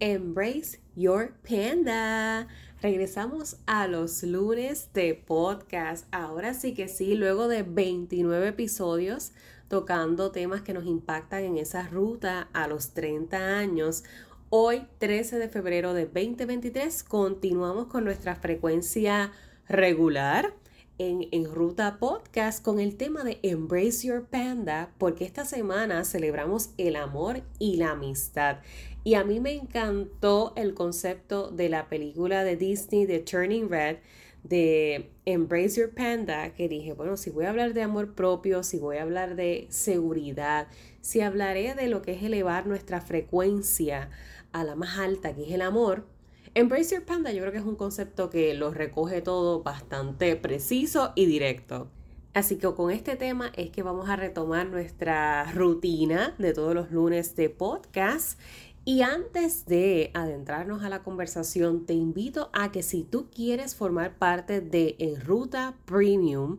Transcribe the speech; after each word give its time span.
Embrace 0.00 0.80
Your 0.94 1.32
Panda. 1.48 2.46
Regresamos 2.80 3.56
a 3.66 3.88
los 3.88 4.22
lunes 4.22 4.90
de 4.94 5.14
podcast. 5.14 6.06
Ahora 6.12 6.54
sí 6.54 6.74
que 6.74 6.86
sí, 6.86 7.14
luego 7.14 7.48
de 7.48 7.64
29 7.64 8.48
episodios 8.48 9.32
tocando 9.68 10.30
temas 10.30 10.62
que 10.62 10.72
nos 10.72 10.86
impactan 10.86 11.42
en 11.42 11.58
esa 11.58 11.88
ruta 11.88 12.48
a 12.52 12.68
los 12.68 12.94
30 12.94 13.58
años. 13.58 14.04
Hoy, 14.50 14.86
13 14.98 15.38
de 15.38 15.48
febrero 15.48 15.92
de 15.94 16.06
2023, 16.06 17.02
continuamos 17.02 17.88
con 17.88 18.04
nuestra 18.04 18.36
frecuencia 18.36 19.32
regular 19.68 20.54
en, 20.98 21.44
Ruta 21.44 21.98
Podcast 21.98 22.62
con 22.62 22.80
el 22.80 22.96
tema 22.96 23.22
de 23.22 23.38
Embrace 23.42 24.06
Your 24.06 24.26
Panda, 24.26 24.92
porque 24.98 25.24
esta 25.24 25.44
semana 25.44 26.04
celebramos 26.04 26.70
el 26.76 26.96
amor 26.96 27.42
y 27.58 27.76
la 27.76 27.92
amistad. 27.92 28.58
Y 29.04 29.14
a 29.14 29.24
mí 29.24 29.38
me 29.38 29.52
encantó 29.54 30.52
el 30.56 30.74
concepto 30.74 31.50
de 31.50 31.68
la 31.68 31.88
película 31.88 32.42
de 32.42 32.56
Disney 32.56 33.06
de 33.06 33.20
Turning 33.20 33.68
Red, 33.68 33.98
de 34.42 35.10
Embrace 35.24 35.80
Your 35.80 35.94
Panda, 35.94 36.52
que 36.54 36.68
dije, 36.68 36.92
bueno, 36.92 37.16
si 37.16 37.30
voy 37.30 37.44
a 37.44 37.50
hablar 37.50 37.74
de 37.74 37.82
amor 37.82 38.14
propio, 38.14 38.64
si 38.64 38.78
voy 38.78 38.96
a 38.96 39.02
hablar 39.02 39.36
de 39.36 39.66
seguridad, 39.70 40.66
si 41.00 41.20
hablaré 41.20 41.74
de 41.74 41.86
lo 41.86 42.02
que 42.02 42.12
es 42.12 42.22
elevar 42.22 42.66
nuestra 42.66 43.00
frecuencia 43.00 44.10
a 44.52 44.64
la 44.64 44.74
más 44.74 44.98
alta, 44.98 45.34
que 45.34 45.44
es 45.44 45.52
el 45.52 45.62
amor, 45.62 46.06
Embrace 46.58 46.96
Your 46.96 47.04
Panda 47.04 47.30
yo 47.30 47.38
creo 47.42 47.52
que 47.52 47.58
es 47.58 47.64
un 47.64 47.76
concepto 47.76 48.30
que 48.30 48.52
lo 48.52 48.72
recoge 48.72 49.22
todo 49.22 49.62
bastante 49.62 50.34
preciso 50.34 51.12
y 51.14 51.26
directo. 51.26 51.86
Así 52.34 52.56
que 52.56 52.74
con 52.74 52.90
este 52.90 53.14
tema 53.14 53.52
es 53.54 53.70
que 53.70 53.84
vamos 53.84 54.08
a 54.08 54.16
retomar 54.16 54.66
nuestra 54.66 55.44
rutina 55.52 56.34
de 56.38 56.52
todos 56.52 56.74
los 56.74 56.90
lunes 56.90 57.36
de 57.36 57.48
podcast 57.48 58.40
y 58.84 59.02
antes 59.02 59.66
de 59.66 60.10
adentrarnos 60.14 60.82
a 60.82 60.88
la 60.88 61.04
conversación, 61.04 61.86
te 61.86 61.94
invito 61.94 62.50
a 62.52 62.72
que 62.72 62.82
si 62.82 63.04
tú 63.04 63.28
quieres 63.32 63.76
formar 63.76 64.18
parte 64.18 64.60
de 64.60 64.96
En 64.98 65.20
Ruta 65.20 65.76
Premium, 65.84 66.58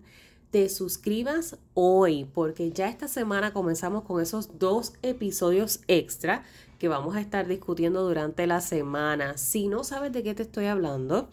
te 0.49 0.69
suscribas 0.69 1.57
hoy, 1.73 2.23
porque 2.33 2.71
ya 2.71 2.87
esta 2.87 3.09
semana 3.09 3.51
comenzamos 3.51 4.03
con 4.03 4.21
esos 4.21 4.57
dos 4.57 4.93
episodios 5.01 5.81
extra 5.89 6.45
que 6.79 6.87
vamos 6.87 7.15
a 7.15 7.21
estar 7.21 7.47
discutiendo 7.47 8.01
durante 8.07 8.47
la 8.47 8.61
semana. 8.61 9.37
Si 9.37 9.67
no 9.67 9.83
sabes 9.83 10.11
de 10.11 10.23
qué 10.23 10.33
te 10.33 10.43
estoy 10.43 10.65
hablando, 10.65 11.29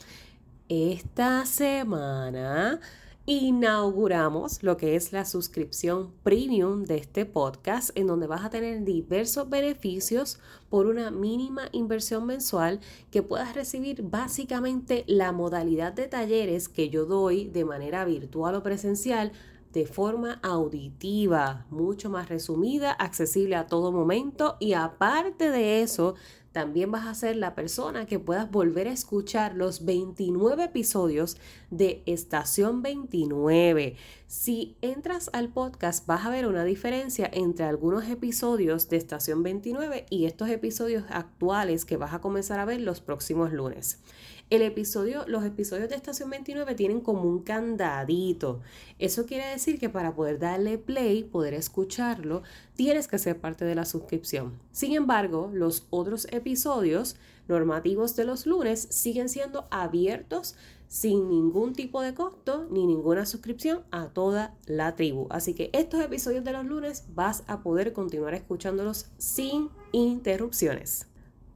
esta 0.69 1.47
semana 1.47 2.81
inauguramos 3.27 4.63
lo 4.63 4.77
que 4.77 4.95
es 4.95 5.13
la 5.13 5.25
suscripción 5.25 6.13
premium 6.23 6.85
de 6.85 6.97
este 6.97 7.27
podcast, 7.27 7.91
en 7.97 8.07
donde 8.07 8.27
vas 8.27 8.45
a 8.45 8.51
tener 8.51 8.85
diversos 8.85 9.49
beneficios 9.49 10.39
por 10.69 10.87
una 10.87 11.11
mínima 11.11 11.69
inversión 11.73 12.27
mensual 12.27 12.81
que 13.11 13.23
puedas 13.23 13.55
recibir 13.55 14.03
básicamente 14.03 15.05
la 15.09 15.33
modalidad 15.33 15.93
de 15.93 16.07
talleres 16.07 16.69
que 16.69 16.89
yo 16.89 17.05
doy 17.05 17.49
de 17.49 17.65
manera 17.65 18.05
virtual 18.05 18.55
o 18.57 18.63
presencial 18.63 19.33
de 19.77 19.85
forma 19.85 20.41
auditiva, 20.43 21.67
mucho 21.69 22.09
más 22.09 22.31
resumida, 22.31 22.93
accesible 22.93 23.57
a 23.57 23.67
todo 23.67 23.93
momento 23.93 24.57
y 24.59 24.73
aparte 24.73 25.51
de 25.51 25.83
eso, 25.83 26.15
también 26.53 26.91
vas 26.91 27.07
a 27.07 27.13
ser 27.13 27.37
la 27.37 27.55
persona 27.55 28.07
que 28.07 28.19
puedas 28.19 28.51
volver 28.51 28.89
a 28.89 28.93
escuchar 28.93 29.55
los 29.55 29.85
29 29.85 30.65
episodios 30.65 31.37
de 31.71 32.03
Estación 32.07 32.81
29. 32.81 33.97
Si 34.27 34.79
entras 34.81 35.29
al 35.35 35.51
podcast 35.51 36.07
vas 36.07 36.25
a 36.25 36.31
ver 36.31 36.47
una 36.47 36.65
diferencia 36.65 37.29
entre 37.31 37.67
algunos 37.67 38.09
episodios 38.09 38.89
de 38.89 38.97
Estación 38.97 39.43
29 39.43 40.07
y 40.09 40.25
estos 40.25 40.49
episodios 40.49 41.05
actuales 41.11 41.85
que 41.85 41.99
vas 41.99 42.15
a 42.15 42.21
comenzar 42.23 42.61
a 42.61 42.65
ver 42.65 42.81
los 42.81 43.03
próximos 43.03 43.53
lunes. 43.53 44.01
El 44.49 44.63
episodio, 44.63 45.25
los 45.27 45.45
episodios 45.45 45.89
de 45.89 45.97
Estación 45.97 46.31
29 46.31 46.77
tienen 46.77 47.01
como 47.01 47.23
un 47.23 47.43
candadito. 47.43 48.61
Eso 48.97 49.27
quiere 49.27 49.45
decir 49.49 49.81
que 49.81 49.89
para 49.89 50.15
poder 50.15 50.39
darle 50.39 50.79
play, 50.79 51.25
poder 51.25 51.53
escucharlo, 51.53 52.45
tienes 52.77 53.09
que 53.09 53.19
ser 53.19 53.41
parte 53.41 53.65
de 53.65 53.75
la 53.75 53.85
suscripción. 53.85 54.57
Sin 54.71 54.95
embargo, 54.95 55.51
los 55.53 55.89
otros 55.91 56.29
episodios 56.31 57.17
normativos 57.49 58.15
de 58.15 58.25
los 58.25 58.47
lunes 58.47 58.87
siguen 58.89 59.29
siendo 59.29 59.67
abiertos 59.73 60.55
sin 60.87 61.29
ningún 61.29 61.73
tipo 61.73 62.01
de 62.01 62.15
costo 62.15 62.69
ni 62.71 62.87
ninguna 62.87 63.27
suscripción 63.27 63.83
a 63.91 64.11
toda 64.11 64.55
la 64.67 64.95
tribu. 64.95 65.27
Así 65.29 65.55
que 65.55 65.71
estos 65.73 66.01
episodios 66.01 66.45
de 66.45 66.53
los 66.53 66.65
lunes 66.65 67.07
vas 67.17 67.43
a 67.49 67.65
poder 67.65 67.93
continuar 67.93 68.35
escuchándolos 68.35 69.07
sin 69.19 69.71
interrupciones. 69.91 71.09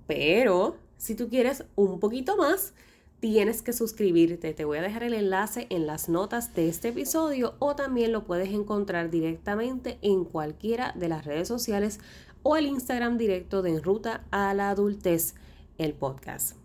Pero 0.08 0.89
si 1.00 1.14
tú 1.14 1.30
quieres 1.30 1.64
un 1.76 1.98
poquito 1.98 2.36
más, 2.36 2.74
tienes 3.20 3.62
que 3.62 3.72
suscribirte. 3.72 4.52
Te 4.52 4.66
voy 4.66 4.76
a 4.76 4.82
dejar 4.82 5.02
el 5.02 5.14
enlace 5.14 5.66
en 5.70 5.86
las 5.86 6.10
notas 6.10 6.54
de 6.54 6.68
este 6.68 6.88
episodio 6.88 7.54
o 7.58 7.74
también 7.74 8.12
lo 8.12 8.24
puedes 8.24 8.50
encontrar 8.50 9.08
directamente 9.08 9.98
en 10.02 10.26
cualquiera 10.26 10.92
de 10.94 11.08
las 11.08 11.24
redes 11.24 11.48
sociales 11.48 12.00
o 12.42 12.58
el 12.58 12.66
Instagram 12.66 13.16
directo 13.16 13.62
de 13.62 13.70
En 13.70 13.82
Ruta 13.82 14.26
a 14.30 14.52
la 14.52 14.68
Adultez, 14.68 15.36
el 15.78 15.94
podcast. 15.94 16.58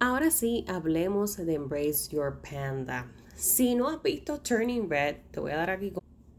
Ahora 0.00 0.30
sí, 0.30 0.64
hablemos 0.66 1.36
de 1.36 1.52
Embrace 1.52 2.08
Your 2.08 2.40
Panda. 2.40 3.12
Si 3.34 3.74
no 3.74 3.90
has 3.90 4.02
visto 4.02 4.40
Turning 4.40 4.88
Red, 4.88 5.16
te 5.30 5.40
voy 5.40 5.52
a 5.52 5.56
dar 5.56 5.68
aquí 5.68 5.92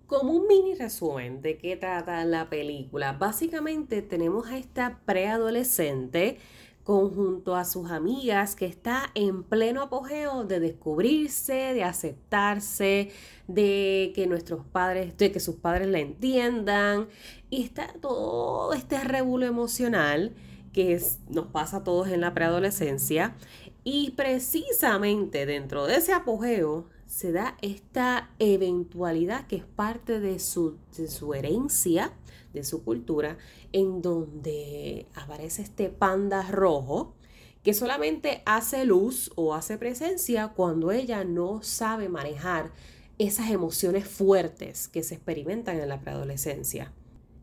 como 0.07 0.34
un 0.34 0.47
mini 0.47 0.73
resumen 0.73 1.44
de 1.44 1.59
qué 1.59 1.78
trata 1.78 2.25
la 2.25 2.50
película. 2.50 3.13
Básicamente 3.13 4.01
tenemos 4.01 4.47
a 4.47 4.57
esta 4.57 5.00
preadolescente 5.05 6.39
conjunto 6.85 7.56
a 7.56 7.66
sus 7.66 7.90
amigas 7.90 8.56
que 8.56 8.68
está 8.68 9.09
en 9.16 9.41
pleno 9.41 9.81
apogeo 9.81 10.44
de 10.44 10.59
descubrirse, 10.59 11.73
de 11.73 11.84
aceptarse, 11.84 13.12
de 13.47 14.13
que 14.13 14.28
nuestros 14.28 14.63
padres, 14.68 15.18
de 15.18 15.31
que 15.31 15.40
sus 15.40 15.56
padres 15.56 15.88
la 15.88 16.00
entiendan. 16.00 17.07
Y 17.50 17.63
está 17.63 17.91
todo 18.00 18.72
este 18.73 19.03
revuelo 19.03 19.47
emocional 19.47 20.35
que 20.73 21.01
nos 21.28 21.47
pasa 21.47 21.78
a 21.78 21.84
todos 21.84 22.07
en 22.09 22.22
la 22.22 22.35
preadolescencia. 22.35 23.35
Y 23.84 24.12
precisamente 24.12 25.47
dentro 25.47 25.88
de 25.88 25.96
ese 25.96 26.13
apogeo 26.13 26.85
se 27.07 27.31
da 27.31 27.57
esta 27.63 28.29
eventualidad 28.38 29.47
que 29.47 29.56
es 29.56 29.66
parte 29.66 30.19
de 30.19 30.38
su, 30.38 30.78
de 30.96 31.07
su 31.07 31.34
herencia 31.34 32.13
de 32.55 32.63
su 32.63 32.83
cultura, 32.83 33.38
en 33.71 34.01
donde 34.01 35.05
aparece 35.13 35.61
este 35.61 35.89
panda 35.89 36.41
rojo 36.49 37.13
que 37.61 37.73
solamente 37.73 38.41
hace 38.45 38.85
luz 38.85 39.31
o 39.35 39.53
hace 39.53 39.77
presencia 39.77 40.49
cuando 40.49 40.91
ella 40.91 41.23
no 41.23 41.61
sabe 41.63 42.09
manejar 42.09 42.71
esas 43.17 43.49
emociones 43.49 44.07
fuertes 44.07 44.88
que 44.88 45.03
se 45.03 45.16
experimentan 45.16 45.79
en 45.79 45.89
la 45.89 45.99
preadolescencia. 45.99 46.93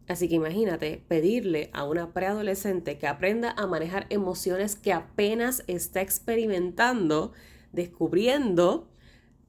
Así 0.09 0.29
que 0.29 0.35
imagínate 0.35 1.03
pedirle 1.09 1.71
a 1.73 1.85
una 1.85 2.13
preadolescente 2.13 2.99
que 2.99 3.07
aprenda 3.07 3.53
a 3.57 3.67
manejar 3.67 4.07
emociones 4.11 4.77
que 4.77 4.93
apenas 4.93 5.65
está 5.67 6.01
experimentando, 6.01 7.33
descubriendo 7.73 8.89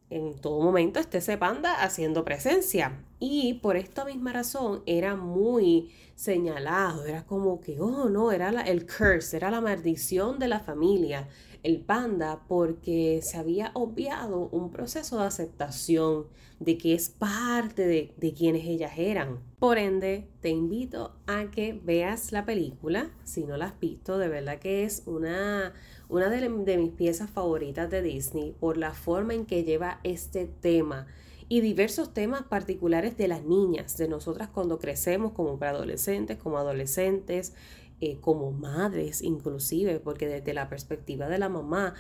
en 0.10 0.40
todo 0.40 0.62
momento 0.62 1.00
esté 1.00 1.18
ese 1.18 1.38
panda 1.38 1.84
haciendo 1.84 2.24
presencia. 2.24 3.04
Y 3.26 3.54
por 3.54 3.78
esta 3.78 4.04
misma 4.04 4.34
razón 4.34 4.84
era 4.86 5.16
muy 5.16 5.94
señalado, 6.14 7.06
era 7.06 7.26
como 7.26 7.62
que, 7.62 7.80
oh 7.80 8.10
no, 8.10 8.34
era 8.34 8.50
el 8.64 8.86
curse, 8.86 9.38
era 9.38 9.50
la 9.50 9.62
maldición 9.62 10.40
de 10.40 10.50
la 10.50 10.60
familia, 10.60 11.30
el 11.64 11.80
panda, 11.80 12.44
porque 12.50 13.22
se 13.24 13.38
había 13.38 13.72
obviado 13.76 14.50
un 14.52 14.72
proceso 14.72 15.20
de 15.20 15.24
aceptación 15.24 16.26
de 16.60 16.78
que 16.78 16.96
es 16.96 17.08
parte 17.08 17.88
de, 17.88 18.14
de 18.18 18.34
quienes 18.34 18.66
ellas 18.66 18.92
eran. 18.98 19.40
Por 19.58 19.78
ende, 19.78 20.28
te 20.42 20.50
invito 20.50 21.16
a 21.26 21.50
que 21.50 21.72
veas 21.72 22.34
la 22.34 22.44
película, 22.44 23.10
si 23.24 23.46
no 23.46 23.56
la 23.56 23.68
has 23.68 23.80
visto, 23.80 24.18
de 24.18 24.28
verdad 24.28 24.60
que 24.60 24.84
es 24.84 25.04
una 25.06 25.72
una 26.14 26.30
de, 26.30 26.78
mis 26.78 26.92
piezas 26.92 27.30
favoritas 27.32 27.90
de 27.90 28.04
Disney 28.04 28.56
por 28.60 28.78
la 28.78 28.92
forma 28.92 29.34
en 29.34 29.48
que 29.48 29.64
lleva 29.64 30.00
este 30.04 30.46
tema 30.46 31.08
y 31.54 31.62
diversos 31.62 32.16
temas 32.16 32.42
particulares 32.42 33.16
de 33.16 33.28
las 33.28 33.44
niñas, 33.44 33.96
de 33.96 34.08
nosotras 34.08 34.50
cuando 34.50 34.80
crecemos 34.80 35.34
como 35.34 35.60
preadolescentes, 35.60 36.40
como 36.40 36.58
adolescentes, 36.58 37.54
eh, 38.02 38.18
como 38.20 38.52
madres 38.52 39.22
inclusive, 39.22 40.00
porque 40.00 40.28
desde 40.28 40.56
la 40.56 40.68
perspectiva 40.68 41.28
de 41.28 41.38
la 41.38 41.50
mamá 41.50 41.94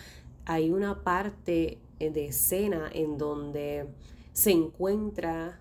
hay 0.45 0.71
una 0.71 1.03
parte 1.03 1.77
eh, 1.99 2.09
de 2.09 2.25
escena 2.25 2.89
en 2.91 3.19
donde 3.19 3.85
se 4.31 4.49
encuentra 4.49 5.59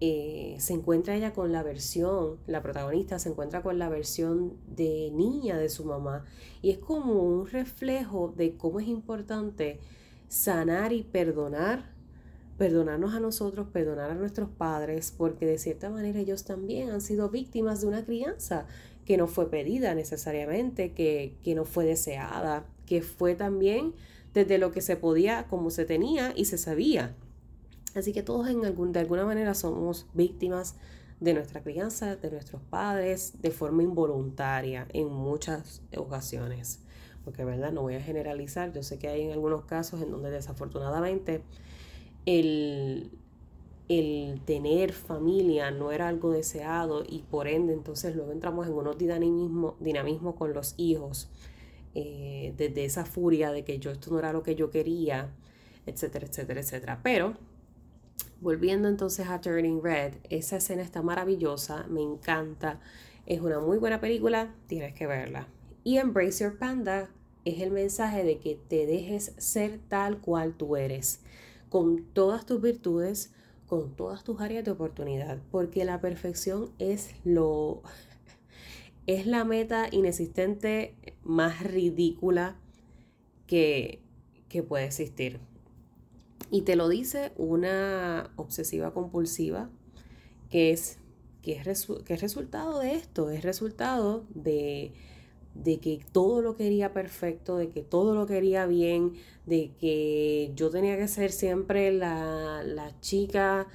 eh, 0.00 0.54
se 0.60 0.74
encuentra 0.74 1.16
ella 1.16 1.32
con 1.32 1.50
la 1.50 1.64
versión, 1.64 2.38
la 2.46 2.62
protagonista 2.62 3.18
se 3.18 3.30
encuentra 3.30 3.60
con 3.60 3.80
la 3.80 3.88
versión 3.88 4.52
de 4.68 5.10
niña 5.12 5.58
de 5.58 5.68
su 5.68 5.84
mamá 5.84 6.26
y 6.62 6.70
es 6.70 6.78
como 6.78 7.14
un 7.24 7.48
reflejo 7.48 8.32
de 8.36 8.56
cómo 8.56 8.78
es 8.78 8.86
importante 8.86 9.80
sanar 10.28 10.92
y 10.92 11.02
perdonar, 11.02 11.98
perdonarnos 12.60 13.14
a 13.14 13.20
nosotros, 13.20 13.68
perdonar 13.72 14.10
a 14.10 14.14
nuestros 14.14 14.50
padres, 14.50 15.14
porque 15.16 15.46
de 15.46 15.56
cierta 15.56 15.88
manera 15.88 16.18
ellos 16.18 16.44
también 16.44 16.90
han 16.90 17.00
sido 17.00 17.30
víctimas 17.30 17.80
de 17.80 17.86
una 17.86 18.04
crianza 18.04 18.66
que 19.06 19.16
no 19.16 19.28
fue 19.28 19.48
pedida 19.48 19.94
necesariamente, 19.94 20.92
que, 20.92 21.38
que 21.42 21.54
no 21.54 21.64
fue 21.64 21.86
deseada, 21.86 22.66
que 22.84 23.00
fue 23.00 23.34
también 23.34 23.94
desde 24.34 24.58
lo 24.58 24.72
que 24.72 24.82
se 24.82 24.96
podía, 24.96 25.46
como 25.48 25.70
se 25.70 25.86
tenía 25.86 26.34
y 26.36 26.44
se 26.44 26.58
sabía. 26.58 27.16
Así 27.94 28.12
que 28.12 28.22
todos 28.22 28.46
en 28.50 28.66
algún, 28.66 28.92
de 28.92 29.00
alguna 29.00 29.24
manera 29.24 29.54
somos 29.54 30.06
víctimas 30.12 30.74
de 31.18 31.32
nuestra 31.32 31.62
crianza, 31.62 32.16
de 32.16 32.30
nuestros 32.30 32.60
padres, 32.60 33.40
de 33.40 33.52
forma 33.52 33.84
involuntaria 33.84 34.86
en 34.92 35.08
muchas 35.08 35.80
ocasiones. 35.96 36.80
Porque, 37.24 37.42
¿verdad? 37.42 37.72
No 37.72 37.80
voy 37.80 37.94
a 37.94 38.02
generalizar. 38.02 38.70
Yo 38.74 38.82
sé 38.82 38.98
que 38.98 39.08
hay 39.08 39.22
en 39.22 39.32
algunos 39.32 39.64
casos 39.64 40.02
en 40.02 40.10
donde 40.10 40.30
desafortunadamente 40.30 41.42
el, 42.26 43.10
el 43.88 44.40
tener 44.44 44.92
familia 44.92 45.70
no 45.70 45.92
era 45.92 46.08
algo 46.08 46.32
deseado 46.32 47.04
y 47.08 47.24
por 47.30 47.48
ende 47.48 47.72
entonces 47.72 48.14
luego 48.14 48.32
entramos 48.32 48.66
en 48.66 48.74
unos 48.74 48.98
dinamismos 48.98 49.74
dinamismo 49.80 50.34
con 50.36 50.52
los 50.52 50.74
hijos. 50.76 51.28
Eh, 51.94 52.54
desde 52.56 52.84
esa 52.84 53.04
furia 53.04 53.50
de 53.50 53.64
que 53.64 53.80
yo 53.80 53.90
esto 53.90 54.12
no 54.12 54.20
era 54.20 54.32
lo 54.32 54.44
que 54.44 54.54
yo 54.54 54.70
quería, 54.70 55.34
etcétera, 55.86 56.26
etcétera, 56.26 56.60
etcétera. 56.60 57.00
Pero 57.02 57.34
Volviendo 58.40 58.88
entonces 58.88 59.28
a 59.28 59.38
Turning 59.42 59.82
Red, 59.82 60.14
esa 60.30 60.56
escena 60.56 60.80
está 60.80 61.02
maravillosa, 61.02 61.86
me 61.88 62.00
encanta, 62.00 62.80
es 63.26 63.42
una 63.42 63.60
muy 63.60 63.76
buena 63.76 64.00
película, 64.00 64.54
tienes 64.66 64.94
que 64.94 65.06
verla. 65.06 65.46
Y 65.84 65.98
Embrace 65.98 66.42
Your 66.44 66.56
Panda 66.56 67.10
es 67.44 67.60
el 67.60 67.70
mensaje 67.70 68.24
de 68.24 68.38
que 68.38 68.54
te 68.54 68.86
dejes 68.86 69.34
ser 69.36 69.78
tal 69.88 70.22
cual 70.22 70.54
tú 70.54 70.76
eres, 70.76 71.20
con 71.70 72.04
todas 72.12 72.44
tus 72.44 72.60
virtudes, 72.60 73.32
con 73.66 73.96
todas 73.96 74.22
tus 74.24 74.40
áreas 74.40 74.64
de 74.64 74.72
oportunidad, 74.72 75.38
porque 75.50 75.86
la 75.86 76.00
perfección 76.00 76.70
es 76.78 77.14
lo 77.24 77.82
es 79.06 79.26
la 79.26 79.44
meta 79.44 79.88
inexistente 79.90 80.94
más 81.24 81.62
ridícula 81.62 82.56
que, 83.46 84.02
que 84.48 84.62
puede 84.62 84.84
existir. 84.84 85.40
Y 86.50 86.62
te 86.62 86.76
lo 86.76 86.88
dice 86.88 87.32
una 87.36 88.30
obsesiva 88.36 88.92
compulsiva 88.92 89.70
que 90.48 90.72
es, 90.72 90.98
que 91.42 91.52
es, 91.52 91.86
que 92.04 92.14
es 92.14 92.20
resultado 92.20 92.80
de 92.80 92.94
esto, 92.94 93.30
es 93.30 93.42
resultado 93.42 94.26
de, 94.34 94.92
de 95.54 95.78
que 95.78 96.00
todo 96.12 96.42
lo 96.42 96.56
quería 96.56 96.92
perfecto, 96.92 97.56
de 97.56 97.68
que 97.68 97.82
todo 97.82 98.14
lo 98.14 98.26
quería 98.26 98.66
bien, 98.66 99.14
de 99.46 99.72
que 99.78 100.52
yo 100.54 100.70
tenía 100.70 100.96
que 100.96 101.08
ser 101.08 101.32
siempre 101.32 101.92
la, 101.92 102.62
la 102.64 102.98
chica 103.00 103.66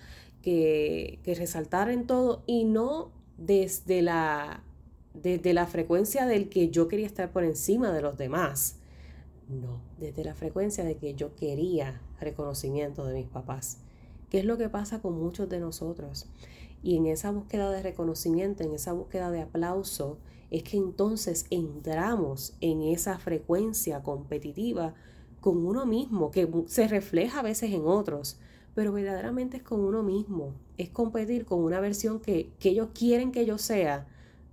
que, 0.41 1.19
que 1.23 1.35
resaltara 1.35 1.91
en 1.93 2.07
todo 2.07 2.43
y 2.45 2.63
no 2.63 3.11
desde 3.37 4.01
la, 4.01 4.63
desde 5.13 5.53
la 5.53 5.67
frecuencia 5.67 6.25
del 6.25 6.49
que 6.49 6.69
yo 6.69 6.87
quería 6.87 7.05
estar 7.05 7.31
por 7.31 7.43
encima 7.43 7.91
de 7.91 8.01
los 8.01 8.17
demás. 8.17 8.77
No, 9.47 9.81
desde 9.99 10.23
la 10.23 10.33
frecuencia 10.33 10.83
de 10.83 10.97
que 10.97 11.13
yo 11.13 11.35
quería 11.35 12.01
reconocimiento 12.19 13.05
de 13.05 13.13
mis 13.13 13.27
papás. 13.27 13.77
¿Qué 14.29 14.39
es 14.39 14.45
lo 14.45 14.57
que 14.57 14.69
pasa 14.69 15.01
con 15.01 15.19
muchos 15.19 15.49
de 15.49 15.59
nosotros? 15.59 16.27
Y 16.81 16.97
en 16.97 17.05
esa 17.05 17.31
búsqueda 17.31 17.69
de 17.71 17.83
reconocimiento, 17.83 18.63
en 18.63 18.73
esa 18.73 18.93
búsqueda 18.93 19.29
de 19.29 19.41
aplauso, 19.41 20.17
es 20.51 20.63
que 20.63 20.77
entonces 20.77 21.45
entramos 21.49 22.55
en 22.61 22.81
esa 22.81 23.17
frecuencia 23.17 24.03
competitiva 24.03 24.93
con 25.41 25.65
uno 25.65 25.85
mismo, 25.85 26.31
que 26.31 26.49
se 26.67 26.87
refleja 26.87 27.39
a 27.39 27.43
veces 27.43 27.71
en 27.71 27.85
otros, 27.85 28.39
pero 28.73 28.91
verdaderamente 28.91 29.57
es 29.57 29.63
con 29.63 29.79
uno 29.79 30.03
mismo, 30.03 30.53
es 30.77 30.89
competir 30.89 31.45
con 31.45 31.63
una 31.63 31.79
versión 31.79 32.19
que, 32.19 32.49
que 32.59 32.69
ellos 32.69 32.89
quieren 32.93 33.31
que 33.31 33.45
yo 33.45 33.57
sea, 33.57 34.07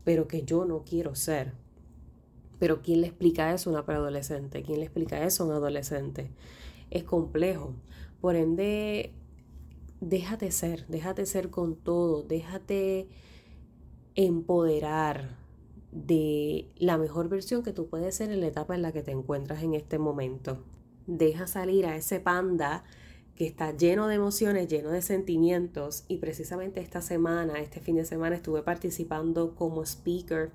pero 0.05 0.29
que 0.29 0.43
yo 0.43 0.65
no 0.65 0.85
quiero 0.85 1.15
ser. 1.15 1.55
Pero 2.59 2.83
¿quién 2.83 3.01
le 3.01 3.09
explica 3.09 3.53
eso 3.53 3.71
a 3.71 3.73
una 3.73 3.85
preadolescente? 3.85 4.63
¿Quién 4.63 4.79
le 4.79 4.85
explica 4.85 5.25
eso 5.25 5.43
a 5.43 5.47
un 5.47 5.53
adolescente? 5.53 6.31
Es 6.91 7.03
complejo. 7.05 7.75
Por 8.21 8.37
ende, 8.37 9.13
déjate 10.01 10.53
ser, 10.53 10.87
déjate 10.87 11.27
ser 11.27 11.51
con 11.51 11.75
todo, 11.75 12.23
déjate 12.23 13.09
empoderar 14.15 15.42
de 15.93 16.71
la 16.77 16.99
mejor 16.99 17.29
versión 17.29 17.63
que 17.63 17.73
tú 17.73 17.87
puedes 17.87 18.17
ser 18.17 18.31
en 18.31 18.41
la 18.41 18.47
etapa 18.49 18.75
en 18.75 18.83
la 18.83 18.93
que 18.93 19.03
te 19.03 19.13
encuentras 19.13 19.63
en 19.63 19.75
este 19.75 19.99
momento. 19.99 20.65
Deja 21.07 21.47
salir 21.47 21.87
a 21.87 21.97
ese 21.97 22.19
panda 22.19 22.85
que 23.35 23.47
está 23.47 23.77
lleno 23.77 24.09
de 24.09 24.17
emociones, 24.17 24.69
lleno 24.69 24.91
de 24.91 25.03
sentimientos 25.03 26.05
y 26.09 26.19
precisamente 26.19 26.81
esta 26.81 27.01
semana, 27.01 27.61
este 27.61 27.81
fin 27.81 27.97
de 27.97 28.05
semana 28.05 28.37
estuve 28.37 28.63
participando 28.63 29.55
como 29.55 29.83
speaker 29.85 30.51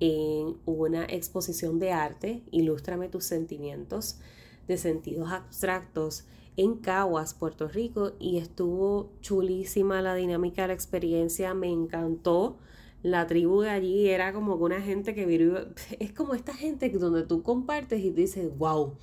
en 0.00 0.56
una 0.64 1.04
exposición 1.04 1.78
de 1.78 1.92
arte, 1.92 2.42
Ilústrame 2.50 3.08
tus 3.08 3.24
sentimientos, 3.24 4.18
de 4.66 4.78
sentidos 4.78 5.30
abstractos 5.30 6.24
en 6.56 6.76
Caguas, 6.76 7.34
Puerto 7.34 7.68
Rico, 7.68 8.12
y 8.18 8.38
estuvo 8.38 9.12
chulísima 9.20 10.02
la 10.02 10.14
dinámica 10.14 10.66
la 10.66 10.72
experiencia, 10.72 11.54
me 11.54 11.68
encantó. 11.68 12.58
La 13.02 13.26
tribu 13.26 13.62
de 13.62 13.70
allí 13.70 14.08
era 14.08 14.32
como 14.32 14.54
una 14.56 14.80
gente 14.80 15.14
que 15.14 15.24
vive, 15.26 15.68
es 15.98 16.12
como 16.12 16.34
esta 16.34 16.54
gente 16.54 16.88
donde 16.90 17.22
tú 17.24 17.42
compartes 17.42 18.00
y 18.00 18.10
dices, 18.10 18.50
wow, 18.58 18.94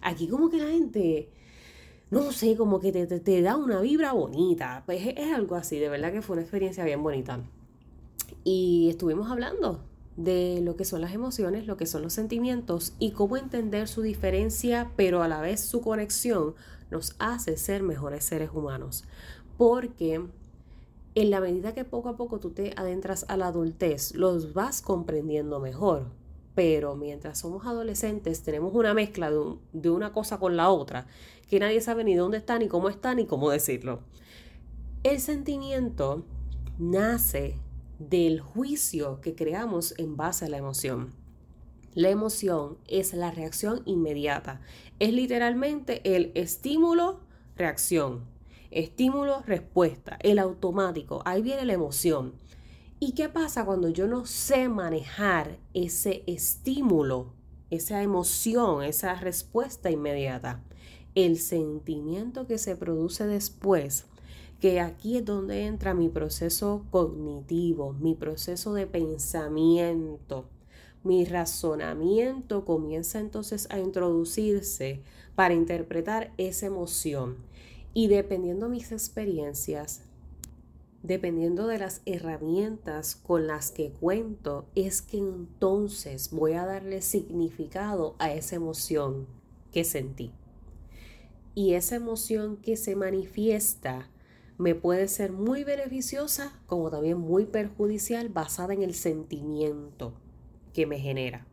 aquí 0.00 0.28
como 0.28 0.50
que 0.50 0.58
la 0.58 0.68
gente, 0.68 1.28
no 2.10 2.32
sé, 2.32 2.56
como 2.56 2.80
que 2.80 2.92
te, 2.92 3.06
te, 3.06 3.42
da 3.42 3.56
una 3.56 3.80
vibra 3.80 4.12
bonita, 4.12 4.82
pues 4.86 5.04
es 5.04 5.32
algo 5.32 5.56
así, 5.56 5.78
de 5.78 5.88
verdad 5.88 6.12
que 6.12 6.22
fue 6.22 6.34
una 6.34 6.42
experiencia 6.42 6.84
bien 6.84 7.02
bonita. 7.02 7.40
Y 8.44 8.88
estuvimos 8.90 9.30
hablando 9.30 9.84
de 10.16 10.60
lo 10.62 10.76
que 10.76 10.84
son 10.84 11.00
las 11.00 11.12
emociones, 11.12 11.66
lo 11.66 11.76
que 11.76 11.86
son 11.86 12.02
los 12.02 12.12
sentimientos 12.12 12.94
y 12.98 13.12
cómo 13.12 13.36
entender 13.36 13.88
su 13.88 14.02
diferencia, 14.02 14.92
pero 14.96 15.22
a 15.22 15.28
la 15.28 15.40
vez 15.40 15.60
su 15.60 15.80
conexión 15.80 16.54
nos 16.90 17.14
hace 17.18 17.56
ser 17.56 17.82
mejores 17.82 18.24
seres 18.24 18.50
humanos. 18.52 19.04
Porque 19.56 20.22
en 21.14 21.30
la 21.30 21.40
medida 21.40 21.74
que 21.74 21.84
poco 21.84 22.08
a 22.08 22.16
poco 22.16 22.38
tú 22.38 22.50
te 22.50 22.72
adentras 22.76 23.24
a 23.28 23.36
la 23.36 23.48
adultez, 23.48 24.14
los 24.14 24.52
vas 24.54 24.82
comprendiendo 24.82 25.60
mejor. 25.60 26.06
Pero 26.54 26.96
mientras 26.96 27.38
somos 27.38 27.66
adolescentes 27.66 28.42
tenemos 28.42 28.74
una 28.74 28.94
mezcla 28.94 29.30
de, 29.30 29.56
de 29.72 29.90
una 29.90 30.12
cosa 30.12 30.38
con 30.38 30.56
la 30.56 30.70
otra, 30.70 31.06
que 31.48 31.60
nadie 31.60 31.80
sabe 31.80 32.04
ni 32.04 32.14
dónde 32.14 32.38
está, 32.38 32.58
ni 32.58 32.68
cómo 32.68 32.88
está, 32.88 33.14
ni 33.14 33.26
cómo 33.26 33.50
decirlo. 33.50 34.00
El 35.02 35.20
sentimiento 35.20 36.24
nace 36.78 37.56
del 37.98 38.40
juicio 38.40 39.20
que 39.20 39.34
creamos 39.34 39.94
en 39.98 40.16
base 40.16 40.46
a 40.46 40.48
la 40.48 40.58
emoción. 40.58 41.12
La 41.94 42.08
emoción 42.08 42.78
es 42.86 43.14
la 43.14 43.30
reacción 43.30 43.82
inmediata. 43.84 44.60
Es 45.00 45.12
literalmente 45.12 46.00
el 46.16 46.32
estímulo-reacción. 48.70 49.40
Estímulo-respuesta. 49.40 50.18
El 50.20 50.38
automático. 50.38 51.22
Ahí 51.24 51.42
viene 51.42 51.64
la 51.64 51.72
emoción. 51.72 52.34
¿Y 52.98 53.12
qué 53.12 53.28
pasa 53.28 53.64
cuando 53.64 53.88
yo 53.88 54.06
no 54.06 54.26
sé 54.26 54.68
manejar 54.68 55.58
ese 55.74 56.22
estímulo, 56.26 57.32
esa 57.70 58.02
emoción, 58.02 58.84
esa 58.84 59.14
respuesta 59.14 59.90
inmediata? 59.90 60.62
El 61.14 61.38
sentimiento 61.38 62.46
que 62.46 62.58
se 62.58 62.76
produce 62.76 63.26
después 63.26 64.06
que 64.60 64.78
aquí 64.80 65.16
es 65.16 65.24
donde 65.24 65.64
entra 65.64 65.94
mi 65.94 66.10
proceso 66.10 66.84
cognitivo, 66.90 67.94
mi 67.94 68.14
proceso 68.14 68.74
de 68.74 68.86
pensamiento. 68.86 70.44
Mi 71.02 71.24
razonamiento 71.24 72.66
comienza 72.66 73.18
entonces 73.20 73.66
a 73.70 73.78
introducirse 73.78 75.00
para 75.34 75.54
interpretar 75.54 76.34
esa 76.36 76.66
emoción. 76.66 77.38
Y 77.92 78.08
dependiendo 78.08 78.66
de 78.66 78.72
mis 78.72 78.92
experiencias, 78.92 80.02
dependiendo 81.02 81.66
de 81.66 81.78
las 81.78 82.02
herramientas 82.06 83.16
con 83.16 83.46
las 83.46 83.70
que 83.70 83.90
cuento, 83.90 84.66
es 84.74 85.02
que 85.02 85.18
entonces 85.18 86.30
voy 86.30 86.52
a 86.52 86.66
darle 86.66 87.02
significado 87.02 88.14
a 88.18 88.32
esa 88.32 88.56
emoción 88.56 89.26
que 89.72 89.84
sentí. 89.84 90.32
Y 91.54 91.74
esa 91.74 91.96
emoción 91.96 92.56
que 92.58 92.76
se 92.76 92.94
manifiesta 92.94 94.08
me 94.56 94.74
puede 94.74 95.08
ser 95.08 95.32
muy 95.32 95.64
beneficiosa 95.64 96.52
como 96.66 96.90
también 96.90 97.18
muy 97.18 97.46
perjudicial 97.46 98.28
basada 98.28 98.74
en 98.74 98.82
el 98.82 98.94
sentimiento 98.94 100.12
que 100.74 100.86
me 100.86 101.00
genera. 101.00 101.49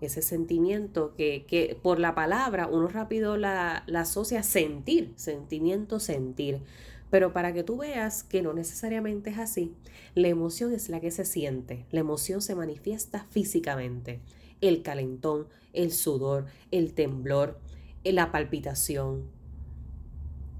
Ese 0.00 0.22
sentimiento 0.22 1.14
que, 1.14 1.78
por 1.82 1.98
la 1.98 2.14
palabra 2.14 2.66
uno 2.66 2.88
rápido 2.88 3.36
la, 3.36 3.84
la 3.86 4.00
asocia 4.00 4.40
a 4.40 4.42
sentir, 4.42 5.12
sentimiento, 5.16 6.00
sentir. 6.00 6.62
Pero 7.10 7.32
para 7.32 7.52
que 7.52 7.64
tú 7.64 7.76
veas 7.76 8.22
que 8.22 8.40
no 8.40 8.52
necesariamente 8.52 9.30
es 9.30 9.38
así, 9.38 9.74
la 10.14 10.28
emoción 10.28 10.72
es 10.72 10.88
la 10.88 11.00
que 11.00 11.10
se 11.10 11.24
siente, 11.24 11.84
la 11.90 12.00
emoción 12.00 12.40
se 12.40 12.54
manifiesta 12.54 13.26
físicamente. 13.30 14.20
El 14.60 14.82
calentón, 14.82 15.48
el 15.72 15.90
sudor, 15.90 16.46
el 16.70 16.92
temblor, 16.94 17.58
la 18.04 18.30
palpitación. 18.30 19.24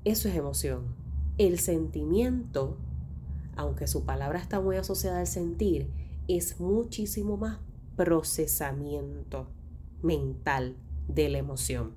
Eso 0.04 0.28
es 0.28 0.35
emoción. 0.35 0.94
El 1.38 1.59
sentimiento, 1.59 2.76
aunque 3.56 3.87
su 3.87 4.04
palabra 4.04 4.38
está 4.38 4.61
muy 4.61 4.76
asociada 4.76 5.20
al 5.20 5.26
sentir, 5.26 5.88
es 6.28 6.61
muchísimo 6.61 7.37
más 7.37 7.59
procesamiento 8.02 9.47
mental 10.00 10.75
de 11.07 11.28
la 11.28 11.37
emoción. 11.37 11.92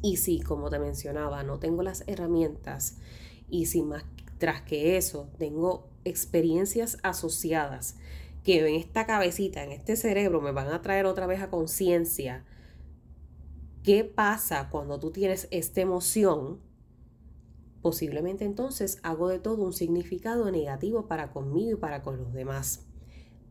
Y 0.00 0.16
si, 0.16 0.40
como 0.40 0.70
te 0.70 0.78
mencionaba, 0.78 1.42
no 1.42 1.58
tengo 1.58 1.82
las 1.82 2.02
herramientas 2.06 2.96
y 3.50 3.66
sin 3.66 3.88
más 3.88 4.06
tras 4.38 4.62
que 4.62 4.96
eso 4.96 5.28
tengo 5.36 5.90
experiencias 6.06 6.96
asociadas 7.02 7.96
que 8.42 8.66
en 8.66 8.74
esta 8.74 9.04
cabecita, 9.04 9.62
en 9.62 9.72
este 9.72 9.96
cerebro, 9.96 10.40
me 10.40 10.50
van 10.50 10.68
a 10.68 10.80
traer 10.80 11.04
otra 11.04 11.26
vez 11.26 11.42
a 11.42 11.50
conciencia 11.50 12.46
qué 13.82 14.02
pasa 14.04 14.70
cuando 14.70 14.98
tú 14.98 15.10
tienes 15.10 15.46
esta 15.50 15.82
emoción, 15.82 16.58
posiblemente 17.82 18.46
entonces 18.46 18.98
hago 19.02 19.28
de 19.28 19.40
todo 19.40 19.62
un 19.62 19.74
significado 19.74 20.50
negativo 20.50 21.06
para 21.06 21.32
conmigo 21.32 21.72
y 21.72 21.80
para 21.80 22.02
con 22.02 22.16
los 22.16 22.32
demás. 22.32 22.86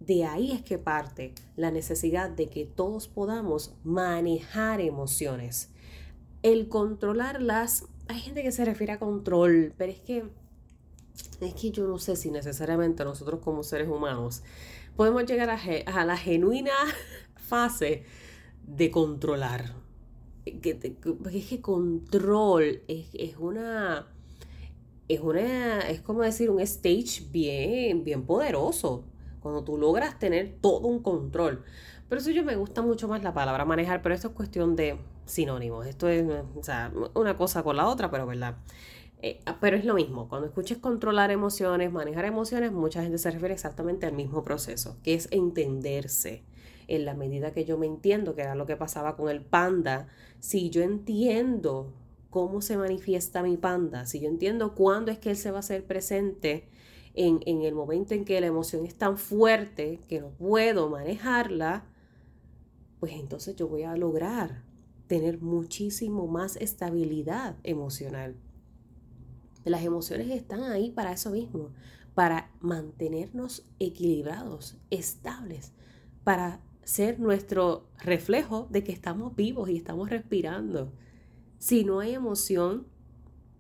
De 0.05 0.25
ahí 0.25 0.51
es 0.51 0.62
que 0.62 0.77
parte 0.77 1.34
la 1.55 1.72
necesidad 1.72 2.29
de 2.29 2.50
que 2.50 2.65
todos 2.65 3.08
podamos 3.08 3.75
manejar 3.84 4.81
emociones 4.81 5.72
el 6.43 6.70
controlarlas, 6.70 7.86
hay 8.08 8.20
gente 8.20 8.43
que 8.43 8.51
se 8.51 8.65
refiere 8.65 8.93
a 8.93 9.00
control, 9.00 9.74
pero 9.77 9.91
es 9.91 10.00
que 10.00 10.25
es 11.39 11.53
que 11.53 11.72
yo 11.72 11.88
no 11.88 12.00
sé 12.00 12.15
si 12.15 12.31
necesariamente 12.31 13.03
nosotros 13.03 13.41
como 13.43 13.63
seres 13.63 13.89
humanos 13.89 14.43
podemos 14.96 15.25
llegar 15.25 15.50
a, 15.50 16.05
la 16.05 16.17
genuina 16.17 16.72
fase 17.36 18.03
de 18.65 18.91
controlar. 18.91 19.75
Que, 20.62 20.96
es 21.31 21.46
que 21.46 21.62
control 21.62 22.81
es, 22.88 23.10
es, 23.13 23.38
una 23.38 24.08
es 25.08 25.20
una 25.20 25.81
es 25.81 26.01
como 26.01 26.24
decir 26.24 26.50
un 26.50 26.60
stage 26.62 27.27
bien 27.31 28.03
bien 28.03 28.25
poderoso 28.25 29.03
cuando 29.41 29.63
tú 29.63 29.77
logras 29.77 30.19
tener 30.19 30.57
todo 30.62 30.88
un 30.88 31.01
control. 31.01 31.63
Pero 32.07 32.21
eso 32.21 32.31
yo 32.31 32.43
me 32.43 32.55
gusta 32.55 32.81
mucho 32.81 33.07
más 33.07 33.24
la 33.24 33.33
palabra 33.33 33.65
manejar, 33.65 34.01
pero 34.01 34.13
esto 34.13 34.29
es 34.29 34.33
cuestión 34.33 34.75
de 34.75 34.98
sinónimos. 35.25 35.88
Esto 35.88 36.10
es 36.10 36.25
una 37.13 37.38
cosa 37.38 37.63
con 37.63 37.77
la 37.77 37.88
otra, 37.88 38.12
pero 38.12 38.25
verdad. 38.25 38.57
Eh, 39.21 39.39
ah, 39.45 39.57
pero 39.62 39.77
es 39.77 39.86
lo 39.86 39.93
mismo. 39.93 40.27
Cuando 40.27 40.48
escuches 40.48 40.77
controlar 40.77 41.31
emociones, 41.31 41.91
manejar 41.91 42.25
emociones, 42.25 42.71
mucha 42.71 43.03
gente 43.03 43.17
se 43.17 43.31
refiere 43.31 43.53
exactamente 43.53 44.05
al 44.05 44.13
mismo 44.13 44.43
proceso, 44.43 44.98
que 45.03 45.13
es 45.13 45.27
entenderse. 45.31 46.43
En 46.88 47.05
la 47.05 47.13
medida 47.13 47.53
que 47.53 47.63
yo 47.63 47.77
me 47.77 47.86
entiendo, 47.86 48.36
que 48.36 48.41
era 48.41 48.55
lo 48.55 48.65
que 48.65 48.75
pasaba 48.75 49.15
con 49.15 49.29
el 49.29 49.41
panda, 49.41 50.10
si 50.39 50.69
yo 50.69 50.81
entiendo 50.81 51.93
cómo 52.29 52.62
se 52.62 52.77
manifiesta 52.77 53.43
mi 53.43 53.55
panda, 53.55 54.05
si 54.05 54.19
yo 54.19 54.27
entiendo 54.27 54.75
cuándo 54.75 55.12
es 55.12 55.19
que 55.19 55.29
él 55.29 55.38
se 55.38 55.51
va 55.51 55.57
a 55.57 55.60
hacer 55.60 55.86
presente 55.86 56.67
en, 57.13 57.39
en 57.46 57.62
el 57.62 57.74
momento 57.74 58.13
en 58.13 58.25
que 58.25 58.39
la 58.41 58.48
emoción 58.48 58.86
es 58.86 58.96
tan 58.96 59.18
fuerte 59.18 60.00
que 60.08 60.22
no 60.22 60.30
puedo 60.30 60.89
manejarla, 60.89 61.86
pues 63.00 63.13
entonces 63.13 63.56
yo 63.56 63.68
voy 63.68 63.84
a 63.84 63.96
lograr 63.96 64.63
tener 65.08 65.41
muchísimo 65.41 66.27
más 66.27 66.56
estabilidad 66.56 67.58
emocional. 67.63 68.36
Las 69.65 69.84
emociones 69.84 70.30
están 70.30 70.63
ahí 70.63 70.91
para 70.91 71.12
eso 71.12 71.32
mismo, 71.32 71.70
para 72.15 72.51
mantenernos 72.62 73.65
equilibrados, 73.80 74.77
estables, 74.89 75.74
para 76.24 76.62
ser 76.84 77.20
nuestro 77.20 77.88
reflejo 78.00 78.68
de 78.70 78.84
que 78.84 78.91
estamos 78.91 79.36
vivos 79.36 79.70
y 79.70 79.77
estamos 79.77 80.10
respirando. 80.10 80.91
Si 81.58 81.84
no 81.84 82.00
hay 82.00 82.13
emoción, 82.13 82.88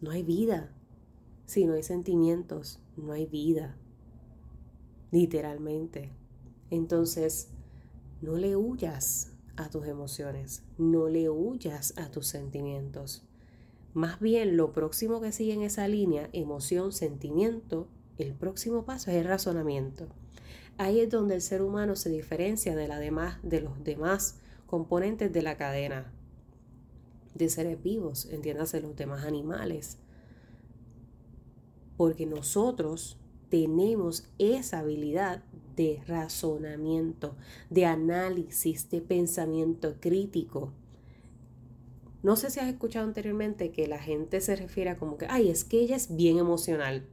no 0.01 0.11
hay 0.11 0.23
vida. 0.23 0.73
Si 1.45 1.65
no 1.65 1.73
hay 1.73 1.83
sentimientos, 1.83 2.80
no 2.97 3.13
hay 3.13 3.25
vida. 3.25 3.77
Literalmente. 5.11 6.11
Entonces, 6.69 7.49
no 8.21 8.37
le 8.37 8.55
huyas 8.55 9.33
a 9.57 9.69
tus 9.69 9.87
emociones, 9.87 10.63
no 10.77 11.09
le 11.09 11.29
huyas 11.29 11.93
a 11.97 12.09
tus 12.09 12.27
sentimientos. 12.27 13.23
Más 13.93 14.19
bien, 14.19 14.55
lo 14.55 14.71
próximo 14.71 15.19
que 15.19 15.31
sigue 15.31 15.53
en 15.53 15.63
esa 15.63 15.87
línea, 15.87 16.29
emoción, 16.31 16.93
sentimiento, 16.93 17.87
el 18.17 18.33
próximo 18.33 18.85
paso 18.85 19.11
es 19.11 19.17
el 19.17 19.25
razonamiento. 19.25 20.07
Ahí 20.77 21.01
es 21.01 21.09
donde 21.09 21.35
el 21.35 21.41
ser 21.41 21.61
humano 21.61 21.95
se 21.95 22.09
diferencia 22.09 22.75
de, 22.75 22.87
demás, 22.87 23.37
de 23.43 23.61
los 23.61 23.83
demás 23.83 24.39
componentes 24.65 25.33
de 25.33 25.41
la 25.41 25.57
cadena 25.57 26.13
de 27.33 27.49
seres 27.49 27.81
vivos, 27.81 28.25
entiéndase 28.31 28.81
los 28.81 28.95
demás 28.95 29.25
animales. 29.25 29.97
Porque 32.01 32.25
nosotros 32.25 33.15
tenemos 33.49 34.27
esa 34.39 34.79
habilidad 34.79 35.43
de 35.75 36.01
razonamiento, 36.07 37.35
de 37.69 37.85
análisis, 37.85 38.89
de 38.89 39.01
pensamiento 39.01 39.97
crítico. 39.99 40.73
No 42.23 42.37
sé 42.37 42.49
si 42.49 42.59
has 42.59 42.69
escuchado 42.69 43.05
anteriormente 43.05 43.69
que 43.69 43.85
la 43.85 43.99
gente 43.99 44.41
se 44.41 44.55
refiere 44.55 44.89
a 44.89 44.97
como 44.97 45.19
que, 45.19 45.27
ay, 45.29 45.51
es 45.51 45.63
que 45.63 45.79
ella 45.79 45.95
es 45.95 46.15
bien 46.15 46.39
emocional. 46.39 47.05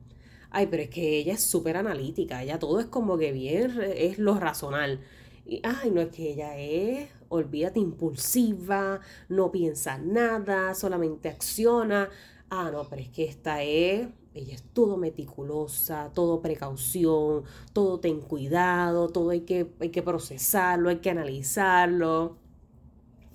Ay, 0.49 0.69
pero 0.69 0.85
es 0.85 0.89
que 0.89 1.19
ella 1.19 1.35
es 1.35 1.43
súper 1.43 1.77
analítica, 1.77 2.43
ella 2.43 2.59
todo 2.59 2.81
es 2.81 2.87
como 2.87 3.19
que 3.19 3.31
bien, 3.33 3.79
es 3.95 4.19
lo 4.19 4.41
razonal. 4.41 5.03
Y, 5.45 5.61
ay, 5.65 5.91
no 5.91 6.01
es 6.01 6.09
que 6.09 6.33
ella 6.33 6.57
es, 6.57 7.11
olvídate, 7.29 7.79
impulsiva, 7.79 9.01
no 9.29 9.53
piensa 9.53 9.99
nada, 9.99 10.75
solamente 10.75 11.29
acciona. 11.29 12.09
Ah, 12.49 12.71
no, 12.73 12.89
pero 12.89 13.03
es 13.03 13.11
que 13.11 13.27
esta 13.27 13.63
es 13.63 14.09
ella 14.39 14.55
es 14.55 14.63
todo 14.63 14.97
meticulosa, 14.97 16.11
todo 16.15 16.41
precaución, 16.41 17.45
todo 17.73 18.01
ten 18.01 18.21
cuidado, 18.21 19.09
todo 19.09 19.31
hay 19.31 19.41
que, 19.41 19.71
hay 19.81 19.91
que 19.91 20.03
procesarlo, 20.03 20.89
hay 20.89 20.99
que 20.99 21.11
analizarlo. 21.11 22.37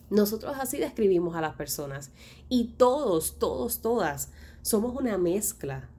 Nosotros 0.09 0.55
así 0.59 0.77
describimos 0.77 1.35
a 1.35 1.41
las 1.41 1.55
personas 1.55 2.11
y 2.47 2.75
todos, 2.77 3.39
todos, 3.39 3.81
todas 3.81 4.31
somos 4.61 4.95
una 4.95 5.17
mezcla 5.17 5.89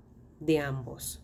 de 0.41 0.59
ambos. 0.59 1.21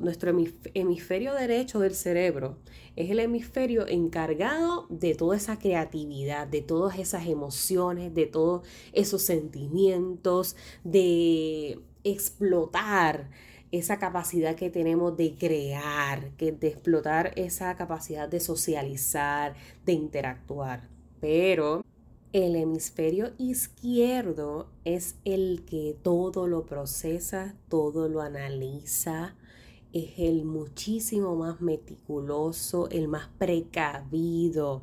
nuestro 0.00 0.30
hemisferio 0.74 1.34
derecho 1.34 1.80
del 1.80 1.94
cerebro 1.94 2.58
es 2.96 3.10
el 3.10 3.20
hemisferio 3.20 3.86
encargado 3.88 4.86
de 4.88 5.14
toda 5.14 5.36
esa 5.36 5.58
creatividad, 5.58 6.46
de 6.46 6.62
todas 6.62 6.98
esas 6.98 7.26
emociones, 7.26 8.14
de 8.14 8.26
todos 8.26 8.66
esos 8.92 9.22
sentimientos, 9.22 10.56
de 10.84 11.80
explotar 12.04 13.30
esa 13.72 13.98
capacidad 13.98 14.54
que 14.54 14.70
tenemos 14.70 15.16
de 15.16 15.34
crear, 15.34 16.30
que 16.36 16.52
de 16.52 16.68
explotar 16.68 17.32
esa 17.34 17.74
capacidad 17.76 18.28
de 18.28 18.38
socializar, 18.38 19.56
de 19.84 19.94
interactuar. 19.94 20.88
Pero 21.20 21.84
el 22.32 22.56
hemisferio 22.56 23.32
izquierdo 23.38 24.68
es 24.84 25.16
el 25.24 25.64
que 25.64 25.96
todo 26.02 26.46
lo 26.46 26.66
procesa, 26.66 27.56
todo 27.68 28.08
lo 28.08 28.20
analiza, 28.20 29.34
es 29.92 30.12
el 30.18 30.44
muchísimo 30.44 31.36
más 31.36 31.60
meticuloso, 31.60 32.88
el 32.90 33.08
más 33.08 33.28
precavido. 33.38 34.82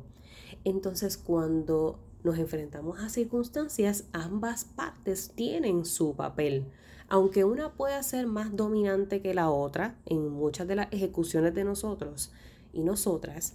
Entonces 0.64 1.16
cuando 1.16 1.98
nos 2.24 2.38
enfrentamos 2.38 3.00
a 3.00 3.08
circunstancias, 3.08 4.04
ambas 4.12 4.64
partes 4.64 5.32
tienen 5.34 5.84
su 5.84 6.14
papel 6.14 6.66
aunque 7.12 7.44
una 7.44 7.74
pueda 7.74 8.02
ser 8.02 8.26
más 8.26 8.56
dominante 8.56 9.20
que 9.20 9.34
la 9.34 9.50
otra 9.50 9.96
en 10.06 10.30
muchas 10.30 10.66
de 10.66 10.76
las 10.76 10.90
ejecuciones 10.92 11.54
de 11.54 11.62
nosotros 11.62 12.32
y 12.72 12.84
nosotras, 12.84 13.52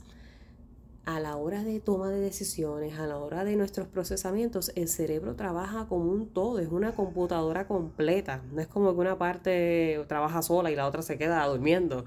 a 1.06 1.20
la 1.20 1.38
hora 1.38 1.64
de 1.64 1.80
toma 1.80 2.12
de 2.12 2.20
decisiones, 2.20 3.00
a 3.00 3.08
la 3.08 3.18
hora 3.18 3.46
de 3.46 3.56
nuestros 3.56 3.88
procesamientos, 3.88 4.72
el 4.76 4.88
cerebro 4.88 5.36
trabaja 5.36 5.88
como 5.88 6.12
un 6.12 6.28
todo, 6.28 6.60
es 6.60 6.68
una 6.68 6.92
computadora 6.92 7.66
completa. 7.66 8.44
No 8.52 8.62
es 8.62 8.68
como 8.68 8.94
que 8.94 9.00
una 9.00 9.18
parte 9.18 10.06
trabaja 10.08 10.44
sola 10.44 10.70
y 10.70 10.76
la 10.76 10.86
otra 10.86 11.02
se 11.02 11.18
queda 11.18 11.44
durmiendo. 11.48 12.06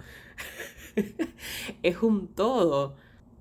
es 1.83 2.01
un 2.01 2.29
todo. 2.29 2.95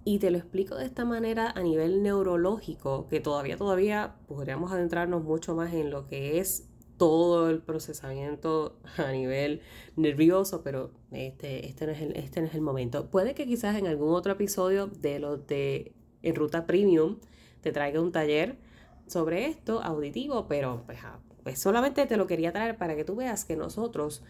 Y 0.09 0.17
te 0.17 0.31
lo 0.31 0.39
explico 0.39 0.73
de 0.73 0.85
esta 0.85 1.05
manera 1.05 1.51
a 1.51 1.61
nivel 1.61 2.01
neurológico, 2.01 3.07
que 3.09 3.19
todavía, 3.19 3.57
todavía 3.57 4.15
podríamos 4.27 4.71
adentrarnos 4.71 5.23
mucho 5.23 5.53
más 5.53 5.71
en 5.71 5.91
lo 5.91 6.07
que 6.07 6.39
es 6.39 6.67
todo 6.97 7.47
el 7.47 7.61
procesamiento 7.61 8.79
a 8.97 9.11
nivel 9.11 9.61
nervioso, 9.95 10.63
pero 10.63 10.89
este, 11.11 11.67
este, 11.67 11.85
no 11.85 11.91
es 11.91 12.01
el, 12.01 12.15
este 12.15 12.41
no 12.41 12.47
es 12.47 12.55
el 12.55 12.61
momento. 12.61 13.11
Puede 13.11 13.35
que 13.35 13.45
quizás 13.45 13.77
en 13.77 13.85
algún 13.85 14.15
otro 14.15 14.31
episodio 14.31 14.87
de 14.87 15.19
los 15.19 15.45
de 15.45 15.93
En 16.23 16.33
Ruta 16.33 16.65
Premium 16.65 17.19
te 17.61 17.71
traiga 17.71 18.01
un 18.01 18.11
taller 18.11 18.57
sobre 19.05 19.45
esto 19.45 19.83
auditivo, 19.83 20.47
pero 20.47 20.81
pues, 20.87 20.97
ah, 21.03 21.19
pues 21.43 21.59
solamente 21.59 22.07
te 22.07 22.17
lo 22.17 22.25
quería 22.25 22.51
traer 22.51 22.77
para 22.77 22.95
que 22.95 23.03
tú 23.03 23.15
veas 23.15 23.45
que 23.45 23.55
nosotros, 23.55 24.23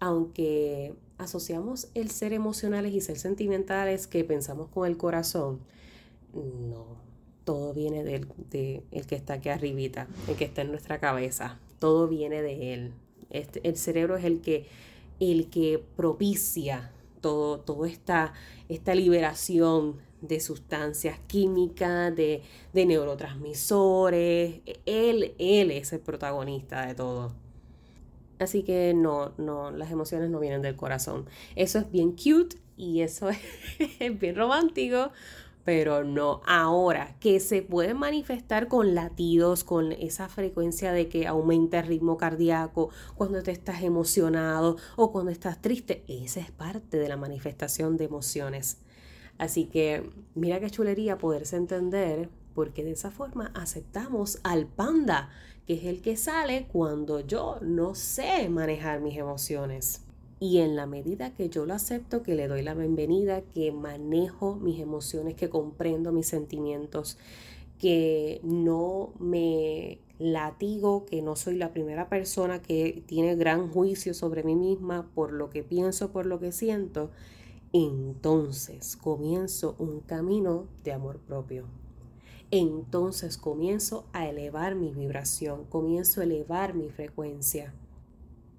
aunque 0.00 0.96
asociamos 1.20 1.88
el 1.94 2.10
ser 2.10 2.32
emocionales 2.32 2.92
y 2.92 3.00
ser 3.00 3.18
sentimentales 3.18 4.06
que 4.06 4.24
pensamos 4.24 4.68
con 4.68 4.86
el 4.86 4.96
corazón, 4.96 5.60
no, 6.34 6.86
todo 7.44 7.72
viene 7.74 8.04
del 8.04 8.28
de 8.50 8.82
el 8.90 9.06
que 9.06 9.16
está 9.16 9.34
aquí 9.34 9.48
arribita, 9.48 10.06
el 10.28 10.36
que 10.36 10.44
está 10.44 10.62
en 10.62 10.70
nuestra 10.70 10.98
cabeza, 10.98 11.58
todo 11.78 12.08
viene 12.08 12.42
de 12.42 12.74
él. 12.74 12.92
Este, 13.30 13.66
el 13.68 13.76
cerebro 13.76 14.16
es 14.16 14.24
el 14.24 14.40
que, 14.40 14.66
el 15.18 15.48
que 15.50 15.82
propicia 15.96 16.92
todo, 17.20 17.60
toda 17.60 17.88
esta, 17.88 18.32
esta 18.68 18.94
liberación 18.94 19.96
de 20.20 20.40
sustancias 20.40 21.18
químicas, 21.26 22.14
de, 22.14 22.42
de 22.72 22.86
neurotransmisores. 22.86 24.60
Él, 24.86 25.34
él 25.38 25.70
es 25.70 25.92
el 25.92 26.00
protagonista 26.00 26.86
de 26.86 26.94
todo. 26.94 27.32
Así 28.40 28.62
que 28.62 28.94
no, 28.94 29.32
no, 29.36 29.70
las 29.70 29.90
emociones 29.90 30.30
no 30.30 30.40
vienen 30.40 30.62
del 30.62 30.74
corazón. 30.74 31.26
Eso 31.56 31.78
es 31.78 31.90
bien 31.90 32.12
cute 32.12 32.56
y 32.76 33.02
eso 33.02 33.28
es 34.00 34.18
bien 34.18 34.34
romántico, 34.34 35.12
pero 35.64 36.04
no 36.04 36.40
ahora, 36.46 37.16
que 37.20 37.38
se 37.38 37.60
puede 37.60 37.92
manifestar 37.92 38.66
con 38.66 38.94
latidos, 38.94 39.62
con 39.62 39.92
esa 39.92 40.28
frecuencia 40.28 40.92
de 40.92 41.08
que 41.08 41.26
aumenta 41.26 41.80
el 41.80 41.86
ritmo 41.86 42.16
cardíaco, 42.16 42.88
cuando 43.14 43.42
te 43.42 43.50
estás 43.50 43.82
emocionado 43.82 44.78
o 44.96 45.12
cuando 45.12 45.30
estás 45.30 45.60
triste, 45.60 46.02
esa 46.08 46.40
es 46.40 46.50
parte 46.50 46.96
de 46.96 47.08
la 47.08 47.18
manifestación 47.18 47.98
de 47.98 48.06
emociones. 48.06 48.78
Así 49.36 49.66
que 49.66 50.10
mira 50.34 50.60
qué 50.60 50.70
chulería 50.70 51.18
poderse 51.18 51.56
entender, 51.56 52.30
porque 52.54 52.84
de 52.84 52.92
esa 52.92 53.10
forma 53.10 53.52
aceptamos 53.54 54.40
al 54.42 54.66
panda, 54.66 55.30
que 55.66 55.74
es 55.74 55.84
el 55.84 56.02
que 56.02 56.16
sale 56.16 56.66
cuando 56.72 57.20
yo 57.20 57.58
no 57.62 57.94
sé 57.94 58.48
manejar 58.48 59.00
mis 59.00 59.16
emociones. 59.16 60.02
Y 60.38 60.58
en 60.58 60.74
la 60.74 60.86
medida 60.86 61.34
que 61.34 61.50
yo 61.50 61.66
lo 61.66 61.74
acepto, 61.74 62.22
que 62.22 62.34
le 62.34 62.48
doy 62.48 62.62
la 62.62 62.74
bienvenida, 62.74 63.42
que 63.42 63.72
manejo 63.72 64.56
mis 64.56 64.80
emociones, 64.80 65.34
que 65.34 65.50
comprendo 65.50 66.12
mis 66.12 66.28
sentimientos, 66.28 67.18
que 67.78 68.40
no 68.42 69.12
me 69.18 70.00
latigo, 70.18 71.06
que 71.06 71.22
no 71.22 71.34
soy 71.34 71.56
la 71.56 71.72
primera 71.72 72.08
persona 72.08 72.60
que 72.60 73.02
tiene 73.06 73.36
gran 73.36 73.68
juicio 73.68 74.12
sobre 74.12 74.42
mí 74.42 74.54
misma 74.54 75.10
por 75.14 75.32
lo 75.32 75.50
que 75.50 75.62
pienso, 75.62 76.10
por 76.12 76.26
lo 76.26 76.38
que 76.40 76.52
siento, 76.52 77.10
entonces 77.72 78.96
comienzo 78.96 79.76
un 79.78 80.00
camino 80.00 80.66
de 80.84 80.92
amor 80.92 81.18
propio. 81.20 81.64
Entonces 82.50 83.36
comienzo 83.36 84.06
a 84.12 84.28
elevar 84.28 84.74
mi 84.74 84.92
vibración, 84.92 85.64
comienzo 85.66 86.20
a 86.20 86.24
elevar 86.24 86.74
mi 86.74 86.90
frecuencia. 86.90 87.72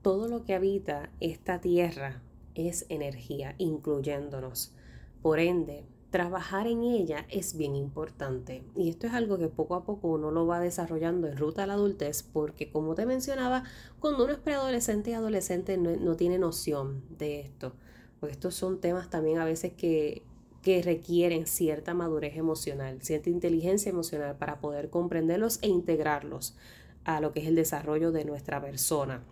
Todo 0.02 0.28
lo 0.28 0.46
que 0.46 0.54
habita 0.54 1.10
esta 1.20 1.60
tierra 1.60 2.22
es 2.56 2.86
energía, 2.90 3.56
incluyéndonos. 3.58 4.74
Por 5.22 5.40
ende, 5.40 5.84
trabajar 6.10 6.68
en 6.68 6.84
ella 6.84 7.26
es 7.30 7.58
bien 7.58 7.76
importante. 7.76 8.64
Y 8.76 8.90
esto 8.90 9.08
es 9.08 9.14
algo 9.14 9.38
que 9.38 9.50
poco 9.50 9.76
a 9.76 9.84
poco 9.84 10.08
uno 10.08 10.32
lo 10.32 10.48
va 10.48 10.60
desarrollando 10.60 11.28
en 11.28 11.38
ruta 11.38 11.64
a 11.64 11.68
la 11.68 11.74
adultez, 11.74 12.24
porque 12.24 12.72
como 12.72 12.96
te 12.96 13.06
mencionaba, 13.06 13.64
cuando 14.00 14.24
uno 14.24 14.34
es 14.34 14.40
preadolescente 14.40 15.12
y 15.12 15.14
adolescente 15.14 15.78
no, 15.78 15.96
no 15.98 16.16
tiene 16.16 16.40
noción 16.40 17.04
de 17.18 17.42
esto 17.42 17.74
porque 18.22 18.34
estos 18.34 18.54
son 18.54 18.80
temas 18.80 19.10
también 19.10 19.40
a 19.40 19.46
veces 19.46 19.74
que, 19.74 20.22
que 20.62 20.82
requieren 20.82 21.48
cierta 21.48 21.94
madurez 21.94 22.38
emocional, 22.38 23.01
cierta 23.01 23.30
inteligencia 23.30 23.89
emocional 23.89 24.38
para 24.38 24.60
poder 24.60 24.89
comprenderlos 24.89 25.60
e 25.62 25.68
integrarlos 25.68 26.56
a 27.03 27.20
lo 27.20 27.32
que 27.32 27.41
es 27.41 27.48
el 27.48 27.56
desarrollo 27.56 28.12
de 28.12 28.25
nuestra 28.25 28.62
persona. 28.62 29.24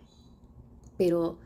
Pero 0.98 1.38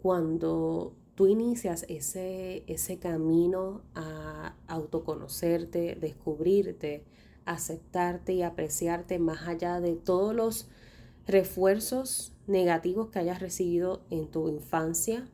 cuando 0.00 0.94
tú 1.14 1.26
inicias 1.26 1.84
ese, 1.88 2.64
ese 2.66 2.98
camino 2.98 3.82
a 3.94 4.56
autoconocerte, 4.66 5.96
descubrirte, 6.00 7.04
aceptarte 7.44 8.32
y 8.32 8.42
apreciarte 8.42 9.18
más 9.18 9.46
allá 9.46 9.80
de 9.80 9.94
todos 9.94 10.34
los 10.34 10.68
refuerzos 11.26 12.32
negativos 12.46 13.10
que 13.10 13.18
hayas 13.18 13.40
recibido 13.40 14.02
en 14.10 14.28
tu 14.28 14.48
infancia, 14.48 15.28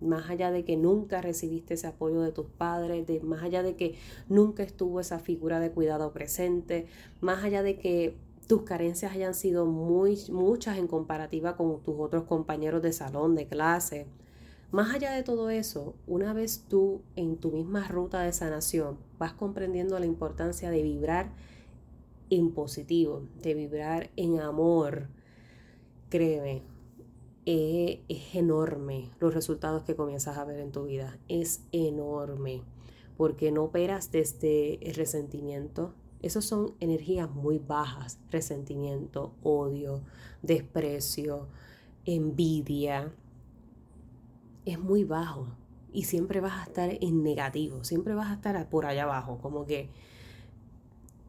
más 0.00 0.30
allá 0.30 0.50
de 0.50 0.64
que 0.64 0.76
nunca 0.76 1.20
recibiste 1.20 1.74
ese 1.74 1.86
apoyo 1.86 2.20
de 2.20 2.32
tus 2.32 2.46
padres, 2.46 3.06
más 3.22 3.42
allá 3.42 3.62
de 3.62 3.76
que 3.76 3.96
nunca 4.28 4.62
estuvo 4.62 5.00
esa 5.00 5.18
figura 5.18 5.60
de 5.60 5.70
cuidado 5.70 6.12
presente, 6.12 6.86
más 7.20 7.44
allá 7.44 7.62
de 7.62 7.78
que 7.78 8.16
tus 8.46 8.62
carencias 8.62 9.12
hayan 9.12 9.34
sido 9.34 9.66
muy, 9.66 10.18
muchas 10.30 10.78
en 10.78 10.86
comparativa 10.86 11.56
con 11.56 11.82
tus 11.82 11.96
otros 11.98 12.24
compañeros 12.24 12.82
de 12.82 12.92
salón, 12.92 13.34
de 13.34 13.46
clase. 13.46 14.06
Más 14.70 14.94
allá 14.94 15.12
de 15.12 15.22
todo 15.22 15.50
eso, 15.50 15.94
una 16.06 16.32
vez 16.32 16.64
tú 16.68 17.02
en 17.16 17.36
tu 17.36 17.50
misma 17.50 17.86
ruta 17.88 18.22
de 18.22 18.32
sanación 18.32 18.98
vas 19.18 19.32
comprendiendo 19.32 19.98
la 19.98 20.06
importancia 20.06 20.70
de 20.70 20.82
vibrar 20.82 21.30
en 22.30 22.52
positivo, 22.52 23.22
de 23.42 23.54
vibrar 23.54 24.10
en 24.16 24.40
amor, 24.40 25.08
créeme, 26.10 26.62
es 27.48 28.34
enorme 28.34 29.10
los 29.20 29.32
resultados 29.32 29.82
que 29.84 29.96
comienzas 29.96 30.36
a 30.36 30.44
ver 30.44 30.60
en 30.60 30.70
tu 30.70 30.84
vida. 30.84 31.18
Es 31.28 31.62
enorme 31.72 32.62
porque 33.16 33.50
no 33.50 33.64
operas 33.64 34.12
desde 34.12 34.86
el 34.86 34.94
resentimiento. 34.94 35.94
Esas 36.20 36.44
son 36.44 36.74
energías 36.78 37.30
muy 37.30 37.58
bajas. 37.58 38.18
Resentimiento, 38.30 39.32
odio, 39.42 40.02
desprecio, 40.42 41.48
envidia. 42.04 43.14
Es 44.66 44.78
muy 44.78 45.04
bajo 45.04 45.48
y 45.90 46.04
siempre 46.04 46.40
vas 46.40 46.60
a 46.60 46.64
estar 46.64 46.90
en 47.00 47.22
negativo, 47.22 47.82
siempre 47.82 48.14
vas 48.14 48.28
a 48.28 48.34
estar 48.34 48.68
por 48.68 48.84
allá 48.84 49.04
abajo, 49.04 49.38
como 49.40 49.64
que 49.64 49.88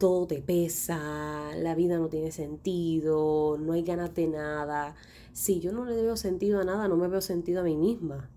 todo 0.00 0.26
te 0.26 0.40
pesa, 0.40 1.54
la 1.56 1.74
vida 1.74 1.98
no 1.98 2.08
tiene 2.08 2.32
sentido, 2.32 3.58
no 3.60 3.74
hay 3.74 3.82
ganas 3.82 4.14
de 4.14 4.28
nada. 4.28 4.94
Si 5.34 5.60
yo 5.60 5.72
no 5.72 5.84
le 5.84 6.00
veo 6.00 6.16
sentido 6.16 6.58
a 6.58 6.64
nada, 6.64 6.88
no 6.88 6.96
me 6.96 7.06
veo 7.06 7.20
sentido 7.20 7.60
a 7.60 7.64
mí 7.64 7.76
misma. 7.76 8.30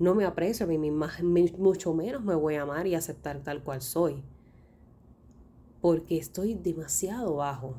No 0.00 0.16
me 0.16 0.24
aprecio 0.24 0.66
a 0.66 0.68
mí 0.68 0.76
misma, 0.76 1.12
mucho 1.22 1.94
menos 1.94 2.24
me 2.24 2.34
voy 2.34 2.56
a 2.56 2.62
amar 2.62 2.88
y 2.88 2.96
aceptar 2.96 3.38
tal 3.44 3.62
cual 3.62 3.82
soy. 3.82 4.24
Porque 5.80 6.18
estoy 6.18 6.54
demasiado 6.54 7.36
bajo. 7.36 7.76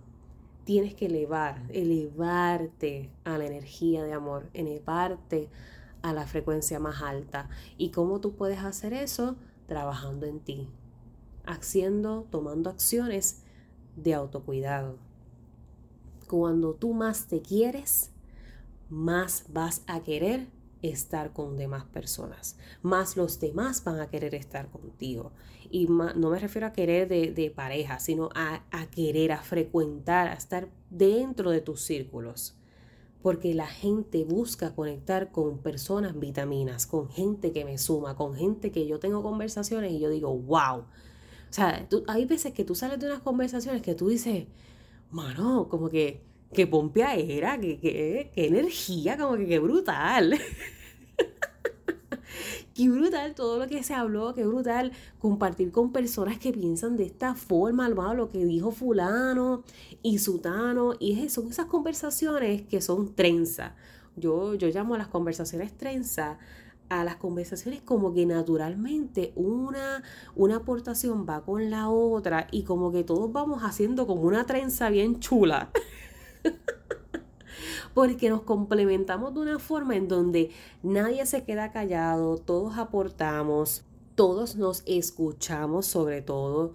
Tienes 0.64 0.96
que 0.96 1.08
elevar, 1.08 1.64
elevarte 1.74 3.12
a 3.26 3.38
la 3.38 3.46
energía 3.46 4.06
de 4.06 4.14
amor, 4.14 4.50
elevarte 4.54 5.50
a 6.02 6.14
la 6.14 6.26
frecuencia 6.26 6.80
más 6.80 7.02
alta. 7.02 7.50
¿Y 7.78 7.90
cómo 7.90 8.22
tú 8.22 8.36
puedes 8.36 8.60
hacer 8.60 8.94
eso? 8.94 9.36
Trabajando 9.68 10.28
en 10.28 10.40
ti, 10.40 10.70
haciendo, 11.48 12.28
tomando 12.30 12.70
acciones 12.70 13.44
de 13.96 14.14
autocuidado. 14.14 14.98
Cuando 16.28 16.74
tú 16.74 16.94
más 16.94 17.28
te 17.28 17.42
quieres, 17.42 18.12
más 18.90 19.46
vas 19.50 19.84
a 19.88 20.02
querer 20.02 20.48
estar 20.82 21.34
con 21.34 21.58
demás 21.58 21.86
personas, 21.86 22.58
más 22.82 23.18
los 23.18 23.40
demás 23.40 23.84
van 23.84 24.00
a 24.00 24.10
querer 24.10 24.36
estar 24.36 24.70
contigo. 24.70 25.32
Y 25.72 25.88
no 25.88 26.30
me 26.30 26.40
refiero 26.40 26.68
a 26.68 26.74
querer 26.74 27.08
de, 27.08 27.54
pareja, 27.56 28.00
sino 28.00 28.30
a, 28.36 28.64
a 28.72 28.86
querer, 28.88 29.32
a 29.32 29.42
frecuentar, 29.42 30.28
a 30.28 30.34
estar 30.34 30.70
dentro 30.90 31.50
de 31.50 31.62
tus 31.62 31.82
círculos 31.82 32.56
porque 33.26 33.56
la 33.56 33.66
gente 33.66 34.24
busca 34.24 34.76
conectar 34.76 35.32
con 35.32 35.58
personas 35.58 36.20
vitaminas, 36.20 36.86
con 36.86 37.10
gente 37.10 37.52
que 37.52 37.66
me 37.66 37.80
suma, 37.80 38.16
con 38.16 38.36
gente 38.36 38.72
que 38.72 38.86
yo 38.86 39.00
tengo 39.00 39.24
conversaciones 39.24 39.94
y 39.94 40.00
yo 40.00 40.12
digo, 40.12 40.32
wow, 40.32 40.84
o 41.56 41.58
sea, 41.58 41.88
hay 42.08 42.26
veces 42.26 42.52
que 42.52 42.66
tú 42.66 42.76
sales 42.76 43.00
de 43.00 43.06
unas 43.06 43.22
conversaciones 43.22 43.82
que 43.82 43.96
tú 43.96 44.10
dices, 44.10 44.46
mano, 45.10 45.70
como 45.70 45.90
que, 45.90 46.22
que 46.52 46.68
pompea 46.68 47.16
era, 47.16 47.58
que, 47.58 47.80
que, 47.80 48.30
energía, 48.36 49.18
como 49.18 49.38
que, 49.38 49.48
qué 49.48 49.60
brutal. 49.60 50.38
qué 52.74 52.90
brutal 52.90 53.36
todo 53.36 53.58
lo 53.58 53.70
que 53.70 53.84
se 53.84 53.94
habló, 53.94 54.34
qué 54.34 54.46
brutal 54.46 54.92
compartir 55.18 55.72
con 55.72 55.94
personas 55.94 56.40
que 56.40 56.52
piensan 56.52 56.98
de 56.98 57.06
esta 57.06 57.36
forma, 57.36 57.88
lo 57.88 58.30
que 58.30 58.44
dijo 58.44 58.72
fulano 58.72 59.64
y 60.02 60.18
sutano, 60.18 60.96
y 61.00 61.30
son 61.30 61.50
esas 61.50 61.68
conversaciones 61.68 62.64
que 62.64 62.82
son 62.82 63.16
trenza. 63.16 63.78
Yo, 64.18 64.56
yo 64.56 64.68
llamo 64.68 64.96
a 64.96 64.98
las 64.98 65.08
conversaciones 65.08 65.72
trenza 65.78 66.38
a 66.90 67.04
las 67.04 67.16
conversaciones 67.16 67.82
como 67.82 68.14
que 68.14 68.26
naturalmente 68.26 69.34
una, 69.36 70.04
una 70.36 70.58
aportación 70.58 71.26
va 71.28 71.44
con 71.44 71.70
la 71.70 71.90
otra 71.90 72.48
y 72.52 72.64
como 72.64 72.92
que 72.92 73.04
todos 73.04 73.32
vamos 73.32 73.64
haciendo 73.64 74.08
como 74.08 74.22
una 74.24 74.46
trenza 74.46 74.90
bien 74.90 75.20
chula. 75.20 75.72
Porque 77.94 78.30
nos 78.30 78.42
complementamos 78.42 79.34
de 79.34 79.40
una 79.40 79.60
forma 79.60 79.96
en 79.96 80.08
donde 80.08 80.52
nadie 80.84 81.26
se 81.26 81.44
queda 81.44 81.72
callado, 81.72 82.38
todos 82.38 82.78
aportamos, 82.78 83.86
todos 84.16 84.56
nos 84.58 84.84
escuchamos 84.86 85.86
sobre 85.86 86.22
todo, 86.22 86.74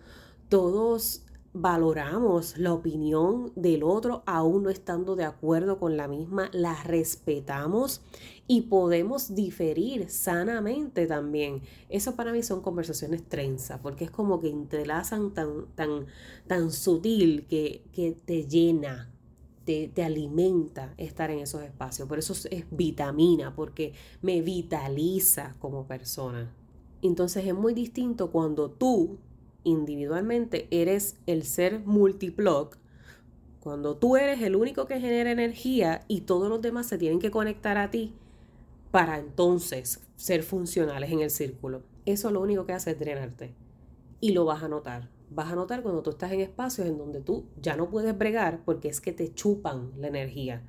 todos 0.48 1.22
valoramos 1.52 2.58
la 2.58 2.72
opinión 2.72 3.52
del 3.56 3.82
otro 3.82 4.22
aún 4.24 4.62
no 4.62 4.70
estando 4.70 5.16
de 5.16 5.24
acuerdo 5.24 5.78
con 5.78 5.96
la 5.96 6.06
misma, 6.06 6.48
la 6.52 6.80
respetamos 6.84 8.02
y 8.46 8.62
podemos 8.62 9.34
diferir 9.34 10.10
sanamente 10.10 11.06
también. 11.06 11.62
Eso 11.88 12.14
para 12.14 12.32
mí 12.32 12.42
son 12.42 12.60
conversaciones 12.60 13.28
trenzas, 13.28 13.80
porque 13.80 14.04
es 14.04 14.10
como 14.10 14.40
que 14.40 14.48
entrelazan 14.48 15.32
tan, 15.34 15.66
tan, 15.74 16.06
tan 16.46 16.70
sutil 16.70 17.46
que, 17.48 17.84
que 17.92 18.12
te 18.12 18.46
llena, 18.46 19.10
te, 19.64 19.88
te, 19.88 20.04
alimenta 20.04 20.94
estar 20.98 21.30
en 21.30 21.40
esos 21.40 21.62
espacios. 21.62 22.08
Por 22.08 22.18
eso 22.18 22.34
es 22.50 22.64
vitamina, 22.70 23.54
porque 23.54 23.92
me 24.22 24.40
vitaliza 24.40 25.56
como 25.58 25.86
persona. 25.86 26.54
Entonces 27.02 27.46
es 27.46 27.54
muy 27.54 27.74
distinto 27.74 28.30
cuando 28.30 28.70
tú 28.70 29.18
individualmente 29.64 30.68
eres 30.70 31.16
el 31.26 31.44
ser 31.44 31.80
multiploc, 31.80 32.76
cuando 33.60 33.96
tú 33.96 34.16
eres 34.16 34.40
el 34.40 34.56
único 34.56 34.86
que 34.86 35.00
genera 35.00 35.30
energía 35.30 36.02
y 36.08 36.22
todos 36.22 36.48
los 36.48 36.62
demás 36.62 36.86
se 36.86 36.96
tienen 36.96 37.18
que 37.18 37.30
conectar 37.30 37.76
a 37.76 37.90
ti 37.90 38.14
para 38.90 39.18
entonces 39.18 40.00
ser 40.16 40.42
funcionales 40.42 41.10
en 41.10 41.20
el 41.20 41.30
círculo. 41.30 41.82
Eso 42.06 42.30
lo 42.30 42.40
único 42.40 42.64
que 42.64 42.72
hace 42.72 42.92
es 42.92 42.98
drenarte. 42.98 43.54
Y 44.20 44.32
lo 44.32 44.46
vas 44.46 44.62
a 44.62 44.68
notar. 44.68 45.10
Vas 45.30 45.52
a 45.52 45.54
notar 45.54 45.82
cuando 45.82 46.02
tú 46.02 46.10
estás 46.10 46.32
en 46.32 46.40
espacios 46.40 46.86
en 46.86 46.96
donde 46.96 47.20
tú 47.20 47.44
ya 47.60 47.76
no 47.76 47.90
puedes 47.90 48.16
bregar 48.16 48.62
porque 48.64 48.88
es 48.88 49.00
que 49.00 49.12
te 49.12 49.32
chupan 49.32 49.92
la 49.98 50.08
energía 50.08 50.62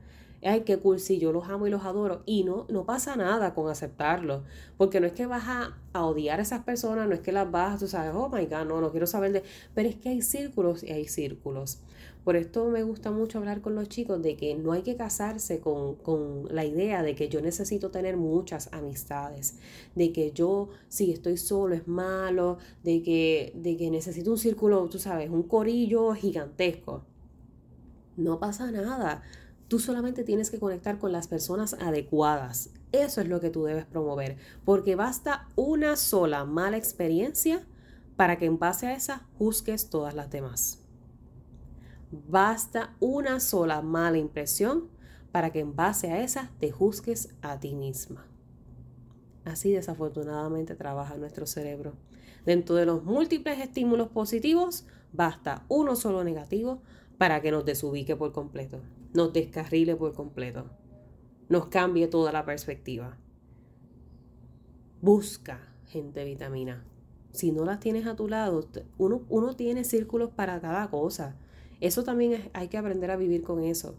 ay, 0.43 0.62
qué 0.62 0.77
cool, 0.77 0.97
yo 0.97 1.32
los 1.32 1.47
amo 1.47 1.67
y 1.67 1.69
los 1.69 1.84
adoro. 1.86 2.23
Y 2.25 2.43
no, 2.43 2.65
no 2.69 2.86
pasa 2.86 3.15
nada 3.15 3.54
con 3.54 3.69
aceptarlo, 3.69 4.43
porque 4.77 4.99
no 4.99 5.08
es 5.08 5.13
que 5.13 5.25
vas 5.25 5.43
a, 5.47 5.77
odiar 6.01 6.39
a 6.39 6.43
esas 6.43 6.63
personas, 6.63 7.08
no 7.08 7.13
es 7.13 7.21
que 7.21 7.32
las 7.32 7.49
vas, 7.51 7.80
tú 7.80 7.88
sabes, 7.88 8.13
oh 8.15 8.30
my 8.30 8.45
God, 8.45 8.65
no, 8.65 8.82
no 8.82 8.91
quiero 8.91 9.08
saber 9.08 9.34
de... 9.34 9.43
Pero 9.73 9.89
es 9.89 9.95
que 9.95 10.10
hay 10.10 10.21
círculos 10.21 10.84
y 10.84 10.91
hay 10.91 11.08
círculos. 11.08 11.80
Por 12.23 12.36
esto 12.36 12.69
me 12.69 12.84
gusta 12.84 13.10
mucho 13.10 13.39
hablar 13.39 13.62
con 13.62 13.73
los 13.73 13.89
chicos 13.89 14.21
de 14.21 14.38
que 14.38 14.54
no 14.56 14.73
hay 14.73 14.84
que 14.84 14.95
casarse 14.95 15.60
con, 15.60 15.95
con, 15.95 16.47
la 16.54 16.63
idea 16.65 17.01
de 17.01 17.15
que 17.15 17.30
yo 17.30 17.41
necesito 17.41 17.89
tener 17.89 18.15
muchas 18.15 18.71
amistades, 18.71 19.58
de 19.95 20.12
que 20.12 20.32
yo 20.32 20.69
si 20.88 21.12
estoy 21.12 21.38
solo 21.38 21.73
es 21.73 21.88
malo, 21.88 22.58
de 22.84 23.01
que, 23.01 23.54
de 23.56 23.75
que 23.75 23.89
necesito 23.89 24.32
un 24.32 24.38
círculo, 24.38 24.88
tú 24.88 24.99
sabes, 24.99 25.32
un 25.32 25.43
corillo 25.43 26.13
gigantesco. 26.13 27.04
No 28.17 28.39
pasa 28.39 28.71
nada. 28.71 29.23
Tú 29.71 29.79
solamente 29.79 30.25
tienes 30.25 30.51
que 30.51 30.60
conectar 30.60 30.99
con 30.99 31.13
las 31.13 31.29
personas 31.29 31.75
adecuadas. 31.75 32.71
Eso 32.91 33.21
es 33.21 33.29
lo 33.29 33.39
que 33.39 33.49
tú 33.49 33.63
debes 33.63 33.86
promover, 33.86 34.36
porque 34.65 34.97
basta 34.97 35.47
una 35.55 35.95
sola 35.95 36.43
mala 36.43 36.75
experiencia 36.75 37.65
para 38.17 38.38
que 38.38 38.47
en 38.47 38.60
base 38.60 38.88
a 38.88 38.93
esa 38.93 39.29
juzgues 39.38 39.89
todas 39.89 40.13
las 40.13 40.29
demás. 40.29 40.84
Basta 42.12 42.97
una 42.99 43.39
sola 43.39 43.81
mala 43.81 44.17
impresión 44.17 44.89
para 45.31 45.53
que 45.53 45.62
en 45.62 45.73
base 45.73 46.12
a 46.12 46.21
esa 46.21 46.51
te 46.60 46.69
juzgues 46.69 47.29
a 47.41 47.57
ti 47.62 47.73
misma. 47.73 48.27
Así 49.45 49.71
desafortunadamente 49.71 50.75
trabaja 50.75 51.15
nuestro 51.15 51.47
cerebro. 51.47 51.93
Dentro 52.45 52.75
de 52.75 52.86
los 52.86 53.05
múltiples 53.05 53.57
estímulos 53.60 54.10
positivos, 54.10 54.86
basta 55.13 55.63
uno 55.69 55.95
solo 55.95 56.25
negativo 56.25 56.81
para 57.17 57.41
que 57.41 57.51
nos 57.51 57.63
desubique 57.63 58.17
por 58.17 58.34
completo 58.34 58.81
nos 59.13 59.34
descarrile 59.34 59.95
por 59.95 60.13
completo, 60.13 60.65
nos 61.50 61.67
cambie 61.67 62.08
toda 62.08 62.32
la 62.32 62.45
perspectiva. 62.45 63.17
Busca 65.02 65.60
gente 65.88 66.24
vitamina. 66.24 66.86
Si 67.32 67.52
no 67.52 67.65
las 67.65 67.80
tienes 67.80 68.08
a 68.08 68.15
tu 68.15 68.28
lado, 68.28 68.67
uno, 68.97 69.24
uno 69.30 69.56
tiene 69.56 69.84
círculos 69.84 70.32
para 70.32 70.60
cada 70.62 70.89
cosa. 70.89 71.36
Eso 71.80 72.04
también 72.04 72.50
hay 72.54 72.67
que 72.67 72.78
aprender 72.78 73.10
a 73.12 73.17
vivir 73.17 73.41
con 73.41 73.63
eso. 73.63 73.95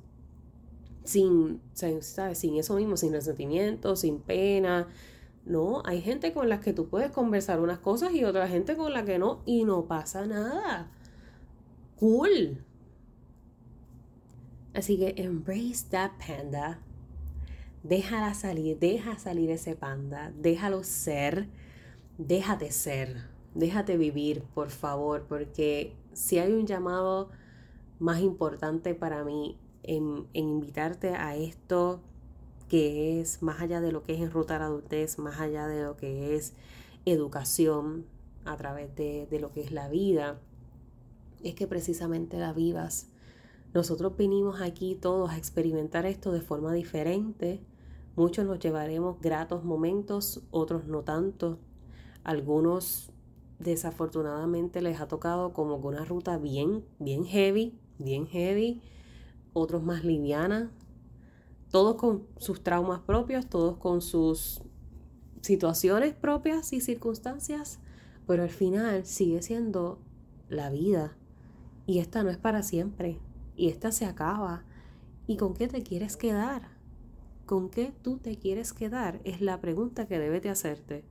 Sin, 1.05 1.61
¿sabes? 1.72 2.38
sin 2.38 2.57
eso 2.57 2.77
mismo, 2.77 2.96
sin 2.96 3.12
resentimiento, 3.12 3.96
sin 3.96 4.20
pena. 4.20 4.88
No, 5.44 5.83
hay 5.85 6.01
gente 6.01 6.33
con 6.33 6.48
la 6.48 6.61
que 6.61 6.72
tú 6.72 6.88
puedes 6.88 7.11
conversar 7.11 7.59
unas 7.59 7.81
cosas 7.81 8.12
y 8.12 8.25
otra 8.25 8.46
gente 8.46 8.77
con 8.77 8.92
la 8.92 9.05
que 9.05 9.18
no, 9.18 9.42
y 9.44 9.64
no 9.64 9.87
pasa 9.87 10.27
nada. 10.27 10.92
Cool. 11.98 12.64
Así 14.74 14.96
que 14.96 15.14
embrace 15.18 15.87
that 15.90 16.12
panda. 16.18 16.78
Déjala 17.82 18.32
salir, 18.35 18.78
deja 18.78 19.18
salir 19.18 19.50
ese 19.50 19.74
panda, 19.74 20.32
déjalo 20.38 20.85
ser, 20.85 21.48
déjate 22.16 22.70
ser, 22.70 23.24
déjate 23.56 23.96
vivir, 23.96 24.44
por 24.54 24.70
favor, 24.70 25.26
porque 25.28 25.96
si 26.12 26.38
hay 26.38 26.52
un 26.52 26.66
llamado 26.66 27.30
más 27.98 28.20
importante 28.20 28.94
para 28.94 29.24
mí 29.24 29.58
en, 29.82 30.28
invitarte 30.32 31.16
a 31.16 31.35
esto 31.35 32.00
que 32.68 33.20
es 33.20 33.42
más 33.42 33.61
allá 33.61 33.80
de 33.80 33.90
lo 33.90 34.04
que 34.04 34.14
es 34.14 34.20
enrutar 34.20 34.62
adultez, 34.62 35.18
más 35.18 35.40
allá 35.40 35.66
de 35.66 35.82
lo 35.82 35.96
que 35.96 36.37
es 36.37 36.54
educación 37.04 38.06
a 38.44 38.56
través 38.56 38.94
de, 38.94 39.26
de 39.26 39.40
lo 39.40 39.52
que 39.52 39.61
es 39.61 39.72
la 39.72 39.88
vida, 39.88 40.38
es 41.42 41.56
que 41.56 41.66
precisamente 41.66 42.38
la 42.38 42.52
vivas 42.52 43.12
nosotros 43.74 44.16
vinimos 44.18 44.61
aquí 44.61 44.94
todos 44.94 45.30
a 45.30 45.38
experimentar 45.38 46.04
esto 46.04 46.30
de 46.30 46.42
forma 46.42 46.74
diferente. 46.74 47.64
Muchos 48.16 48.44
nos 48.44 48.58
llevaremos 48.58 49.18
gratos 49.20 49.64
momentos, 49.64 50.42
otros 50.50 50.87
no 50.87 51.02
tanto. 51.02 51.58
Algunos 52.22 53.11
desafortunadamente 53.58 54.82
les 54.82 55.00
ha 55.00 55.08
tocado 55.08 55.54
como 55.54 55.76
una 55.76 56.04
ruta 56.04 56.37
bien, 56.37 56.85
bien 56.98 57.24
heavy, 57.24 57.78
bien 57.98 58.26
heavy. 58.26 58.82
Otros 59.54 59.82
más 59.82 60.04
liviana. 60.04 60.70
Todos 61.70 61.96
con 61.96 62.26
sus 62.37 62.62
traumas 62.62 63.00
propios, 63.00 63.46
todos 63.46 63.78
con 63.78 64.02
sus 64.02 64.61
situaciones 65.40 66.12
propias 66.12 66.74
y 66.74 66.82
circunstancias. 66.82 67.80
Pero 68.26 68.42
al 68.42 68.50
final 68.50 69.06
sigue 69.06 69.40
siendo 69.40 69.98
la 70.50 70.68
vida. 70.68 71.16
Y 71.87 72.00
esta 72.00 72.22
no 72.22 72.28
es 72.28 72.37
para 72.37 72.62
siempre 72.62 73.18
y 73.56 73.68
esta 73.68 73.92
se 73.92 74.06
acaba. 74.06 74.64
¿Y 75.26 75.36
con 75.36 75.54
qué 75.54 75.68
te 75.68 75.82
quieres 75.82 76.16
quedar? 76.16 76.68
¿Con 77.46 77.70
qué 77.70 77.92
tú 78.02 78.18
te 78.18 78.36
quieres 78.36 78.72
quedar? 78.72 79.20
Es 79.24 79.40
la 79.40 79.60
pregunta 79.60 80.06
que 80.06 80.18
debes 80.18 80.42
de 80.42 80.50
hacerte. 80.50 81.04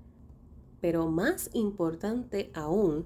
Pero 0.80 1.10
más 1.10 1.50
importante 1.54 2.52
aún, 2.54 3.06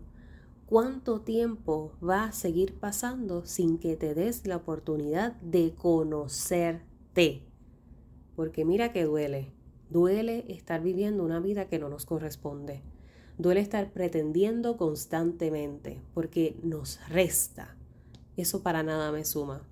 ¿cuánto 0.66 1.22
tiempo 1.22 1.94
va 2.04 2.26
a 2.26 2.32
seguir 2.32 2.80
pasando 2.80 3.46
sin 3.46 3.78
que 3.78 3.96
te 3.98 4.14
des 4.16 4.48
la 4.48 4.58
oportunidad 4.58 5.34
de 5.42 5.74
conocerte? 5.76 7.44
Porque 8.36 8.66
mira 8.66 8.94
que 8.94 9.04
duele. 9.04 9.52
Duele 9.90 10.46
estar 10.52 10.82
viviendo 10.82 11.24
una 11.24 11.40
vida 11.40 11.68
que 11.68 11.80
no 11.80 11.90
nos 11.90 12.06
corresponde. 12.06 12.82
Duele 13.38 13.60
estar 13.60 13.92
pretendiendo 13.92 14.78
constantemente 14.78 16.02
porque 16.14 16.58
nos 16.64 17.00
resta 17.10 17.76
eso 18.38 18.64
para 18.64 18.84
nada 18.84 19.12
me 19.12 19.26
suma. 19.26 19.68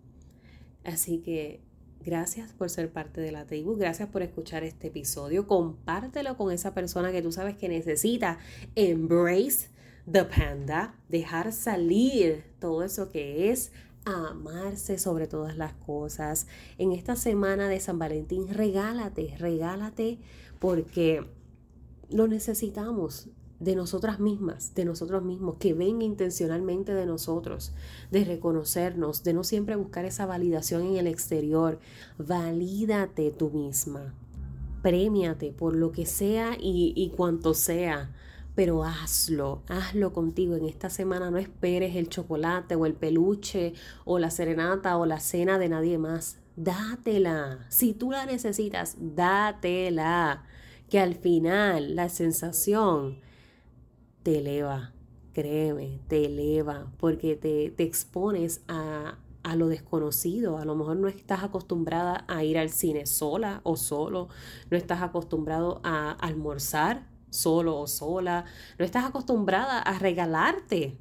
Así 0.83 1.19
que 1.19 1.61
gracias 2.03 2.51
por 2.51 2.69
ser 2.69 2.91
parte 2.91 3.21
de 3.21 3.31
la 3.31 3.45
tribu, 3.45 3.75
gracias 3.75 4.09
por 4.09 4.21
escuchar 4.21 4.63
este 4.63 4.87
episodio, 4.87 5.47
compártelo 5.47 6.37
con 6.37 6.51
esa 6.51 6.73
persona 6.73 7.11
que 7.11 7.21
tú 7.21 7.31
sabes 7.31 7.55
que 7.55 7.69
necesita 7.69 8.39
embrace 8.75 9.69
the 10.11 10.25
panda, 10.25 10.95
dejar 11.07 11.53
salir 11.53 12.43
todo 12.59 12.83
eso 12.83 13.09
que 13.09 13.51
es 13.51 13.71
amarse 14.05 14.97
sobre 14.97 15.27
todas 15.27 15.55
las 15.55 15.73
cosas. 15.73 16.47
En 16.77 16.91
esta 16.91 17.15
semana 17.15 17.69
de 17.69 17.79
San 17.79 17.99
Valentín, 17.99 18.49
regálate, 18.49 19.35
regálate 19.37 20.19
porque 20.59 21.25
lo 22.09 22.27
necesitamos 22.27 23.29
de 23.63 23.75
nosotras 23.75 24.19
mismas, 24.19 24.73
de 24.75 24.85
nosotros 24.85 25.23
mismos, 25.23 25.55
que 25.57 25.73
venga 25.73 26.03
intencionalmente 26.03 26.93
de 26.93 27.05
nosotros, 27.05 27.73
de 28.11 28.25
reconocernos, 28.25 29.23
de 29.23 29.33
no 29.33 29.43
siempre 29.43 29.75
buscar 29.75 30.05
esa 30.05 30.25
validación 30.25 30.83
en 30.83 30.97
el 30.97 31.07
exterior. 31.07 31.79
Valídate 32.17 33.31
tú 33.31 33.49
misma, 33.51 34.13
premiate 34.81 35.51
por 35.51 35.75
lo 35.75 35.91
que 35.91 36.05
sea 36.05 36.57
y, 36.59 36.93
y 36.95 37.09
cuanto 37.09 37.53
sea 37.53 38.11
pero 38.55 38.83
hazlo, 38.83 39.63
hazlo 39.67 40.13
contigo. 40.13 40.55
En 40.55 40.65
esta 40.65 40.89
semana 40.89 41.31
no 41.31 41.37
esperes 41.37 41.95
el 41.95 42.09
chocolate 42.09 42.75
o 42.75 42.85
el 42.85 42.93
peluche 42.93 43.73
o 44.05 44.19
la 44.19 44.29
serenata 44.29 44.97
o 44.97 45.05
la 45.05 45.19
cena 45.19 45.57
de 45.57 45.69
nadie 45.69 45.97
más. 45.97 46.37
Dátela. 46.55 47.65
Si 47.69 47.93
tú 47.93 48.11
la 48.11 48.25
necesitas, 48.25 48.95
dátela. 48.99 50.43
Que 50.87 50.99
al 50.99 51.15
final 51.15 51.95
la 51.95 52.09
sensación 52.09 53.17
te 54.23 54.39
eleva, 54.39 54.93
créeme, 55.33 55.99
te 56.07 56.25
eleva, 56.25 56.91
porque 56.97 57.35
te, 57.35 57.69
te 57.71 57.83
expones 57.83 58.63
a, 58.67 59.17
a 59.43 59.55
lo 59.55 59.67
desconocido. 59.67 60.57
A 60.57 60.65
lo 60.65 60.75
mejor 60.75 60.97
no 60.97 61.07
estás 61.07 61.43
acostumbrada 61.43 62.25
a 62.27 62.43
ir 62.43 62.57
al 62.57 62.69
cine 62.69 63.05
sola 63.05 63.61
o 63.63 63.75
solo, 63.75 64.29
no 64.71 64.77
estás 64.77 65.01
acostumbrado 65.01 65.81
a 65.83 66.11
almorzar 66.11 67.07
solo 67.29 67.79
o 67.79 67.87
sola, 67.87 68.45
no 68.79 68.85
estás 68.85 69.05
acostumbrada 69.05 69.79
a 69.79 69.99
regalarte 69.99 70.97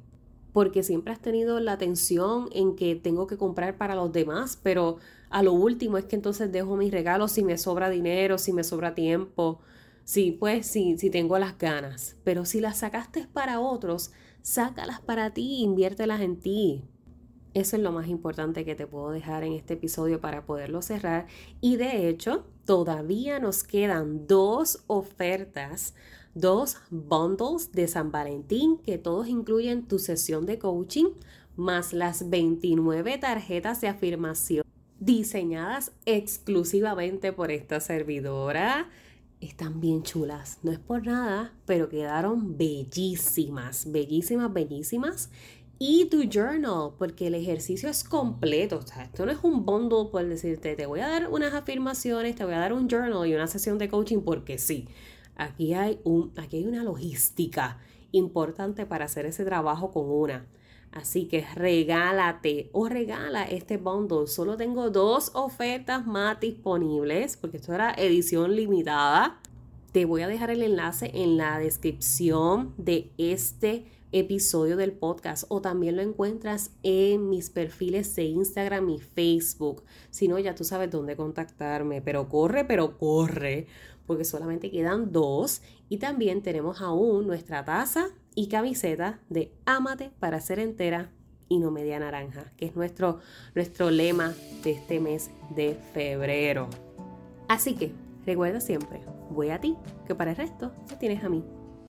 porque 0.51 0.83
siempre 0.83 1.11
has 1.11 1.19
tenido 1.19 1.59
la 1.59 1.73
atención 1.73 2.47
en 2.51 2.75
que 2.75 2.95
tengo 2.95 3.25
que 3.27 3.37
comprar 3.37 3.77
para 3.77 3.95
los 3.95 4.11
demás, 4.13 4.59
pero 4.61 4.97
a 5.31 5.41
lo 5.41 5.51
último 5.51 5.97
es 5.97 6.05
que 6.05 6.15
entonces 6.15 6.51
dejo 6.51 6.77
mis 6.77 6.91
regalos 6.91 7.31
si 7.31 7.43
me 7.43 7.57
sobra 7.57 7.89
dinero, 7.89 8.37
si 8.37 8.53
me 8.53 8.63
sobra 8.63 8.93
tiempo, 8.93 9.59
si 10.03 10.31
pues 10.31 10.67
si, 10.67 10.97
si 10.97 11.09
tengo 11.09 11.37
las 11.39 11.57
ganas. 11.57 12.17
Pero 12.23 12.45
si 12.45 12.59
las 12.59 12.79
sacaste 12.79 13.27
para 13.31 13.59
otros, 13.59 14.11
sácalas 14.41 15.01
para 15.01 15.33
ti, 15.33 15.61
inviértelas 15.61 16.21
en 16.21 16.39
ti. 16.39 16.83
Eso 17.53 17.75
es 17.75 17.83
lo 17.83 17.91
más 17.91 18.07
importante 18.07 18.65
que 18.65 18.75
te 18.75 18.87
puedo 18.87 19.11
dejar 19.11 19.43
en 19.43 19.53
este 19.53 19.75
episodio 19.75 20.19
para 20.19 20.45
poderlo 20.45 20.81
cerrar. 20.81 21.27
Y 21.61 21.75
de 21.75 22.09
hecho, 22.09 22.45
todavía 22.65 23.39
nos 23.39 23.63
quedan 23.63 24.25
dos 24.25 24.83
ofertas, 24.87 25.93
dos 26.33 26.77
bundles 26.89 27.71
de 27.71 27.87
San 27.87 28.11
Valentín 28.11 28.79
que 28.79 28.97
todos 28.97 29.27
incluyen 29.27 29.87
tu 29.87 29.99
sesión 29.99 30.47
de 30.47 30.57
coaching 30.57 31.11
más 31.55 31.93
las 31.93 32.31
29 32.31 33.19
tarjetas 33.19 33.81
de 33.81 33.87
afirmación 33.87 34.63
diseñadas 34.99 35.91
exclusivamente 36.05 37.33
por 37.33 37.51
esta 37.51 37.79
servidora. 37.79 38.89
Están 39.43 39.81
bien 39.81 40.03
chulas, 40.03 40.59
no 40.63 40.71
es 40.71 40.79
por 40.79 41.05
nada, 41.05 41.53
pero 41.65 41.89
quedaron 41.89 42.57
bellísimas, 42.57 43.91
bellísimas, 43.91 44.53
bellísimas 44.53 45.29
y 45.77 46.05
tu 46.05 46.23
journal, 46.23 46.91
porque 46.97 47.27
el 47.27 47.35
ejercicio 47.35 47.89
es 47.89 48.05
completo. 48.05 48.79
Esto 48.79 49.25
no 49.25 49.33
es 49.33 49.39
un 49.43 49.65
bundle 49.65 50.09
por 50.09 50.25
decirte, 50.25 50.77
te 50.77 50.85
voy 50.85 51.01
a 51.01 51.09
dar 51.09 51.29
unas 51.29 51.53
afirmaciones, 51.53 52.37
te 52.37 52.45
voy 52.45 52.53
a 52.53 52.59
dar 52.59 52.71
un 52.71 52.87
journal 52.87 53.27
y 53.27 53.35
una 53.35 53.47
sesión 53.47 53.77
de 53.77 53.89
coaching, 53.89 54.21
porque 54.21 54.57
sí. 54.57 54.87
Aquí 55.35 55.73
hay, 55.73 55.99
un, 56.05 56.31
aquí 56.37 56.59
hay 56.59 56.65
una 56.65 56.85
logística 56.85 57.79
importante 58.13 58.85
para 58.85 59.03
hacer 59.03 59.25
ese 59.25 59.43
trabajo 59.43 59.91
con 59.91 60.09
una. 60.09 60.47
Así 60.93 61.25
que 61.25 61.43
regálate 61.55 62.69
o 62.71 62.87
regala 62.87 63.45
este 63.45 63.77
bundle. 63.77 64.27
Solo 64.27 64.57
tengo 64.57 64.91
dos 64.91 65.31
ofertas 65.33 66.05
más 66.05 66.39
disponibles 66.39 67.35
porque 67.35 67.57
esto 67.57 67.73
era 67.73 67.95
edición 67.97 68.55
limitada. 68.55 69.39
Te 69.91 70.05
voy 70.05 70.21
a 70.21 70.27
dejar 70.27 70.51
el 70.51 70.61
enlace 70.61 71.09
en 71.15 71.37
la 71.37 71.57
descripción 71.57 72.75
de 72.77 73.09
este 73.17 73.85
episodio 74.11 74.77
del 74.77 74.91
podcast 74.91 75.45
o 75.49 75.61
también 75.61 75.95
lo 75.95 76.03
encuentras 76.03 76.69
en 76.83 77.27
mis 77.27 77.49
perfiles 77.49 78.15
de 78.15 78.25
Instagram 78.25 78.87
y 78.91 78.99
Facebook. 78.99 79.83
Si 80.11 80.27
no, 80.27 80.37
ya 80.37 80.53
tú 80.53 80.63
sabes 80.63 80.91
dónde 80.91 81.15
contactarme, 81.15 82.03
pero 82.03 82.29
corre, 82.29 82.65
pero 82.65 82.99
corre, 82.99 83.65
porque 84.05 84.25
solamente 84.25 84.69
quedan 84.69 85.11
dos 85.11 85.63
y 85.89 85.97
también 85.97 86.43
tenemos 86.43 86.81
aún 86.81 87.25
nuestra 87.25 87.65
taza 87.65 88.09
y 88.35 88.47
camiseta 88.47 89.19
de 89.29 89.51
Ámate 89.65 90.11
para 90.19 90.41
ser 90.41 90.59
entera 90.59 91.09
y 91.49 91.59
no 91.59 91.71
media 91.71 91.99
naranja, 91.99 92.51
que 92.57 92.65
es 92.65 92.75
nuestro, 92.75 93.19
nuestro 93.55 93.91
lema 93.91 94.33
de 94.63 94.71
este 94.71 94.99
mes 94.99 95.29
de 95.55 95.77
febrero. 95.93 96.69
Así 97.47 97.75
que 97.75 97.91
recuerda 98.25 98.59
siempre, 98.59 99.01
voy 99.29 99.49
a 99.49 99.59
ti, 99.59 99.75
que 100.07 100.15
para 100.15 100.31
el 100.31 100.37
resto 100.37 100.71
ya 100.87 100.97
tienes 100.97 101.23
a 101.23 101.29
mí. 101.29 101.43